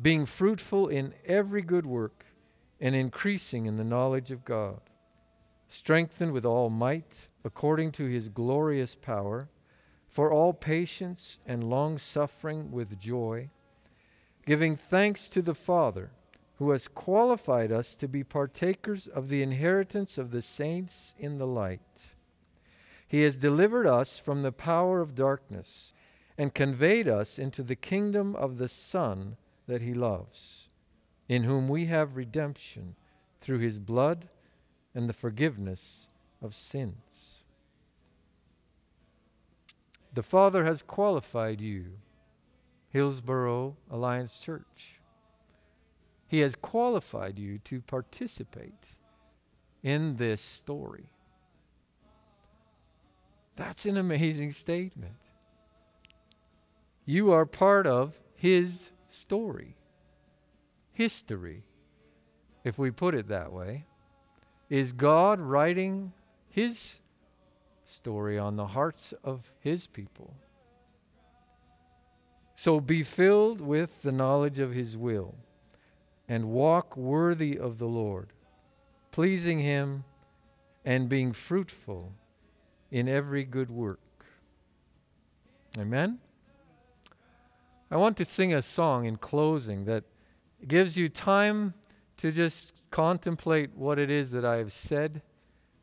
being 0.00 0.24
fruitful 0.24 0.88
in 0.88 1.12
every 1.26 1.60
good 1.60 1.84
work 1.84 2.24
and 2.80 2.94
increasing 2.94 3.66
in 3.66 3.76
the 3.76 3.84
knowledge 3.84 4.30
of 4.30 4.44
God, 4.44 4.80
strengthened 5.66 6.32
with 6.32 6.44
all 6.44 6.70
might 6.70 7.28
according 7.44 7.92
to 7.92 8.06
His 8.06 8.28
glorious 8.28 8.94
power, 8.94 9.48
for 10.08 10.32
all 10.32 10.52
patience 10.52 11.38
and 11.44 11.68
long 11.68 11.98
suffering 11.98 12.70
with 12.70 12.98
joy, 13.00 13.50
giving 14.46 14.76
thanks 14.76 15.28
to 15.28 15.42
the 15.42 15.54
Father 15.54 16.12
who 16.58 16.70
has 16.70 16.88
qualified 16.88 17.72
us 17.72 17.96
to 17.96 18.06
be 18.06 18.22
partakers 18.22 19.08
of 19.08 19.28
the 19.28 19.42
inheritance 19.42 20.18
of 20.18 20.30
the 20.30 20.42
saints 20.42 21.14
in 21.18 21.38
the 21.38 21.46
light. 21.46 22.06
He 23.06 23.22
has 23.22 23.36
delivered 23.36 23.86
us 23.86 24.18
from 24.18 24.42
the 24.42 24.52
power 24.52 25.00
of 25.00 25.14
darkness 25.14 25.92
and 26.38 26.54
conveyed 26.54 27.08
us 27.08 27.38
into 27.38 27.62
the 27.62 27.76
kingdom 27.76 28.34
of 28.36 28.58
the 28.58 28.68
Son 28.68 29.36
that 29.66 29.82
He 29.82 29.94
loves, 29.94 30.68
in 31.28 31.44
whom 31.44 31.68
we 31.68 31.86
have 31.86 32.16
redemption 32.16 32.94
through 33.40 33.58
His 33.58 33.78
blood 33.78 34.28
and 34.94 35.08
the 35.08 35.12
forgiveness 35.12 36.08
of 36.40 36.54
sins. 36.54 37.42
The 40.12 40.22
Father 40.22 40.64
has 40.64 40.82
qualified 40.82 41.60
you, 41.60 41.98
Hillsboro 42.90 43.76
Alliance 43.90 44.38
Church 44.38 45.00
he 46.34 46.40
has 46.40 46.56
qualified 46.56 47.38
you 47.38 47.58
to 47.58 47.80
participate 47.80 48.96
in 49.84 50.16
this 50.16 50.40
story. 50.40 51.10
That's 53.54 53.86
an 53.86 53.96
amazing 53.96 54.50
statement. 54.50 55.14
You 57.04 57.30
are 57.30 57.46
part 57.46 57.86
of 57.86 58.18
His 58.34 58.90
story. 59.06 59.76
History, 60.92 61.62
if 62.64 62.80
we 62.80 62.90
put 62.90 63.14
it 63.14 63.28
that 63.28 63.52
way, 63.52 63.84
is 64.68 64.90
God 64.90 65.38
writing 65.38 66.14
His 66.48 66.98
story 67.84 68.36
on 68.36 68.56
the 68.56 68.66
hearts 68.66 69.14
of 69.22 69.52
His 69.60 69.86
people. 69.86 70.34
So 72.56 72.80
be 72.80 73.04
filled 73.04 73.60
with 73.60 74.02
the 74.02 74.10
knowledge 74.10 74.58
of 74.58 74.72
His 74.72 74.96
will 74.96 75.36
and 76.28 76.50
walk 76.50 76.96
worthy 76.96 77.58
of 77.58 77.78
the 77.78 77.86
Lord, 77.86 78.32
pleasing 79.12 79.60
Him 79.60 80.04
and 80.84 81.08
being 81.08 81.32
fruitful 81.32 82.12
in 82.90 83.08
every 83.08 83.44
good 83.44 83.70
work. 83.70 84.00
Amen? 85.78 86.18
I 87.90 87.96
want 87.96 88.16
to 88.18 88.24
sing 88.24 88.52
a 88.54 88.62
song 88.62 89.04
in 89.04 89.16
closing 89.16 89.84
that 89.84 90.04
gives 90.66 90.96
you 90.96 91.08
time 91.08 91.74
to 92.16 92.30
just 92.32 92.72
contemplate 92.90 93.74
what 93.74 93.98
it 93.98 94.10
is 94.10 94.30
that 94.30 94.44
I 94.44 94.56
have 94.56 94.72
said. 94.72 95.22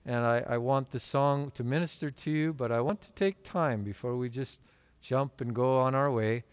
And 0.05 0.25
I, 0.25 0.43
I 0.47 0.57
want 0.57 0.91
the 0.91 0.99
song 0.99 1.51
to 1.51 1.63
minister 1.63 2.09
to 2.09 2.31
you, 2.31 2.53
but 2.53 2.71
I 2.71 2.81
want 2.81 3.01
to 3.01 3.11
take 3.11 3.43
time 3.43 3.83
before 3.83 4.15
we 4.15 4.29
just 4.29 4.59
jump 5.01 5.41
and 5.41 5.53
go 5.53 5.79
on 5.79 5.93
our 5.93 6.09
way 6.09 6.43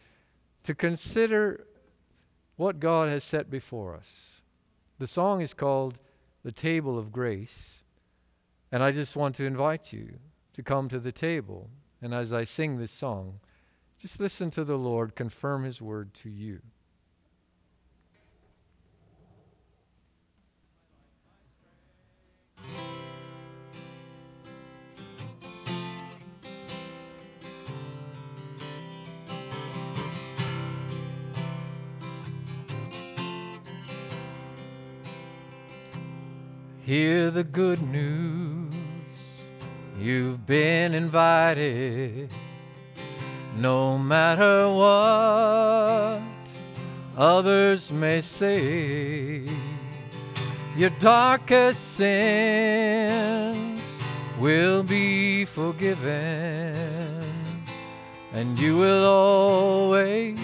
to 0.64 0.74
consider 0.74 1.66
what 2.58 2.80
God 2.80 3.08
has 3.08 3.22
set 3.22 3.48
before 3.48 3.94
us. 3.94 4.42
The 4.98 5.06
song 5.06 5.40
is 5.40 5.54
called 5.54 5.98
The 6.42 6.50
Table 6.50 6.98
of 6.98 7.12
Grace, 7.12 7.84
and 8.72 8.82
I 8.82 8.90
just 8.90 9.14
want 9.14 9.36
to 9.36 9.46
invite 9.46 9.92
you 9.92 10.18
to 10.54 10.62
come 10.64 10.88
to 10.88 10.98
the 10.98 11.12
table. 11.12 11.70
And 12.02 12.12
as 12.12 12.32
I 12.32 12.42
sing 12.42 12.76
this 12.76 12.90
song, 12.90 13.38
just 13.96 14.18
listen 14.18 14.50
to 14.50 14.64
the 14.64 14.76
Lord 14.76 15.14
confirm 15.14 15.62
His 15.62 15.80
word 15.80 16.12
to 16.14 16.28
you. 16.28 16.60
Hear 36.88 37.30
the 37.30 37.44
good 37.44 37.82
news. 37.82 38.72
You've 40.00 40.46
been 40.46 40.94
invited. 40.94 42.30
No 43.58 43.98
matter 43.98 44.70
what 44.72 46.22
others 47.14 47.92
may 47.92 48.22
say, 48.22 49.42
your 50.78 50.88
darkest 50.98 51.96
sins 51.96 53.82
will 54.40 54.82
be 54.82 55.44
forgiven, 55.44 57.22
and 58.32 58.58
you 58.58 58.78
will 58.78 59.04
always 59.04 60.38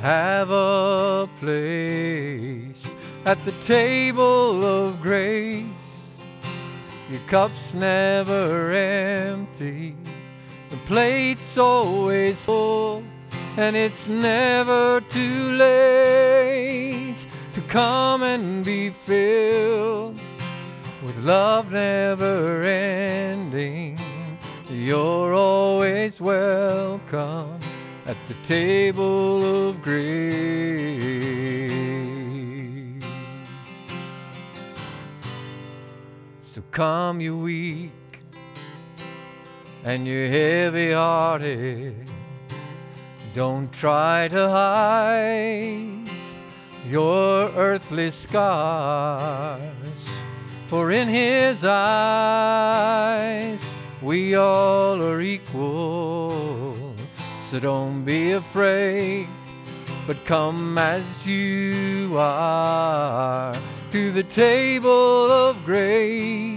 have 0.00 0.48
a 0.52 1.28
place 1.40 2.45
at 3.26 3.44
the 3.44 3.52
table 3.60 4.64
of 4.64 5.02
grace. 5.02 5.66
Your 7.10 7.20
cup's 7.26 7.74
never 7.74 8.70
empty, 8.70 9.96
the 10.70 10.76
plate's 10.86 11.58
always 11.58 12.44
full, 12.44 13.02
and 13.56 13.74
it's 13.74 14.08
never 14.08 15.00
too 15.00 15.52
late 15.52 17.26
to 17.52 17.60
come 17.62 18.22
and 18.22 18.64
be 18.64 18.90
filled 18.90 20.20
with 21.04 21.18
love 21.18 21.72
never 21.72 22.62
ending. 22.62 23.98
You're 24.70 25.34
always 25.34 26.20
welcome 26.20 27.58
at 28.06 28.16
the 28.28 28.34
table 28.46 29.68
of 29.68 29.82
grace. 29.82 31.45
So 36.76 36.82
come, 36.82 37.22
you 37.22 37.38
weak 37.38 38.20
and 39.82 40.06
you're 40.06 40.28
heavy 40.28 40.92
hearted. 40.92 42.06
Don't 43.34 43.72
try 43.72 44.28
to 44.28 44.48
hide 44.50 46.06
your 46.86 47.48
earthly 47.56 48.10
scars, 48.10 49.62
for 50.66 50.92
in 50.92 51.08
His 51.08 51.64
eyes 51.64 53.64
we 54.02 54.34
all 54.34 55.02
are 55.02 55.22
equal. 55.22 56.94
So 57.48 57.58
don't 57.58 58.04
be 58.04 58.32
afraid, 58.32 59.28
but 60.06 60.22
come 60.26 60.76
as 60.76 61.26
you 61.26 62.16
are 62.18 63.54
to 63.92 64.12
the 64.12 64.24
table 64.24 65.30
of 65.30 65.64
grace. 65.64 66.55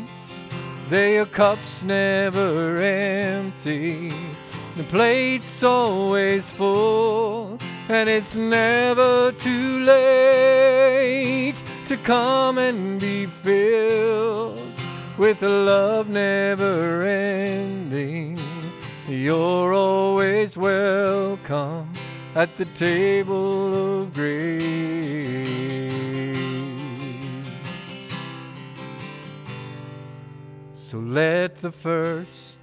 Their 0.90 1.28
cups 1.28 1.84
never 1.84 2.82
empty, 2.82 4.12
the 4.76 4.82
plate's 4.86 5.62
always 5.62 6.50
full, 6.50 7.60
and 7.90 8.10
it's 8.10 8.36
never 8.36 9.32
too 9.34 9.84
late 9.86 11.62
to 11.86 11.96
come 11.98 12.58
and 12.58 13.00
be 13.00 13.28
filled 13.28 14.60
with 15.20 15.44
a 15.44 15.50
love 15.50 16.10
never 16.10 17.04
ending. 17.04 18.40
You're 19.08 19.74
always 19.76 20.58
welcome 20.58 21.94
at 22.34 22.56
the 22.56 22.66
table 22.66 24.02
of 24.02 24.14
grace. 24.16 25.40
So 30.90 30.98
let 30.98 31.58
the 31.58 31.72
first 31.72 32.58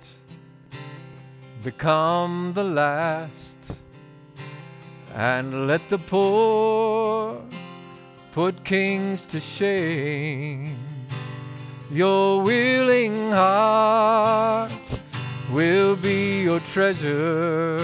become 1.62 2.54
the 2.54 2.64
last, 2.64 3.58
and 5.14 5.68
let 5.68 5.88
the 5.88 5.98
poor 5.98 7.40
put 8.32 8.64
kings 8.64 9.26
to 9.26 9.38
shame. 9.38 10.76
Your 11.88 12.42
willing 12.42 13.30
heart 13.30 14.72
will 15.52 15.94
be 15.94 16.42
your 16.42 16.58
treasure. 16.74 17.78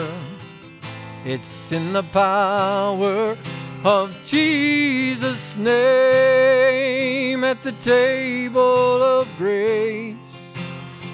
It's 1.24 1.70
in 1.70 1.92
the 1.92 2.02
power 2.02 3.36
of 3.84 4.12
Jesus' 4.24 5.54
name 5.56 7.44
at 7.44 7.62
the 7.62 7.70
table 7.70 9.00
of 9.04 9.28
grace. 9.38 10.16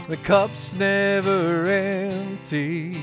The 0.08 0.16
cup's 0.16 0.72
never 0.72 1.66
empty, 1.66 3.02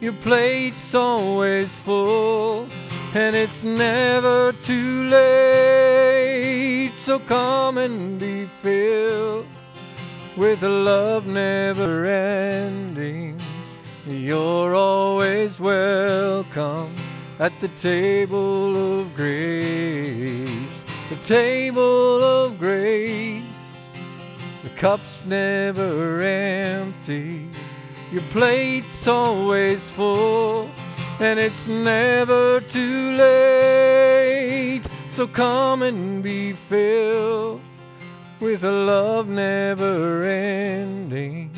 your 0.00 0.14
plate's 0.14 0.94
always 0.94 1.76
full, 1.76 2.66
and 3.12 3.36
it's 3.36 3.62
never 3.62 4.52
too 4.52 5.04
late. 5.04 6.92
So 6.96 7.18
come 7.18 7.76
and 7.76 8.18
be 8.18 8.46
filled 8.46 9.46
with 10.34 10.62
a 10.62 10.70
love 10.70 11.26
never 11.26 12.06
ending. 12.06 13.38
You're 14.06 14.74
always 14.74 15.60
welcome 15.60 16.96
at 17.38 17.52
the 17.60 17.68
table 17.68 19.00
of 19.00 19.14
grace. 19.14 20.86
The 21.10 21.16
table 21.16 22.24
of 22.24 22.58
grace. 22.58 23.45
The 24.66 24.74
cup's 24.80 25.24
never 25.26 26.20
empty. 26.22 27.48
Your 28.10 28.22
plate's 28.30 29.06
always 29.06 29.88
full, 29.88 30.68
and 31.20 31.38
it's 31.38 31.68
never 31.68 32.60
too 32.62 33.12
late. 33.12 34.82
So 35.10 35.28
come 35.28 35.82
and 35.82 36.20
be 36.20 36.52
filled 36.52 37.60
with 38.40 38.64
a 38.64 38.72
love 38.72 39.28
never 39.28 40.24
ending. 40.24 41.52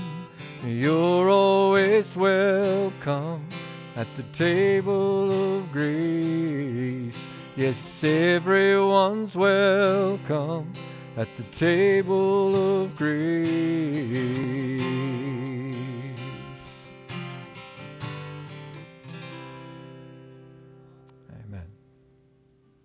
You're 0.63 1.31
always 1.31 2.15
welcome 2.15 3.49
at 3.97 4.07
the 4.17 4.25
table 4.35 5.61
of 5.61 5.73
grace. 5.73 7.27
Yes, 7.57 8.05
everyone's 8.05 9.35
welcome 9.35 10.75
at 11.19 11.27
the 11.37 11.43
table 11.43 12.83
of 12.85 12.97
grace. 12.97 13.49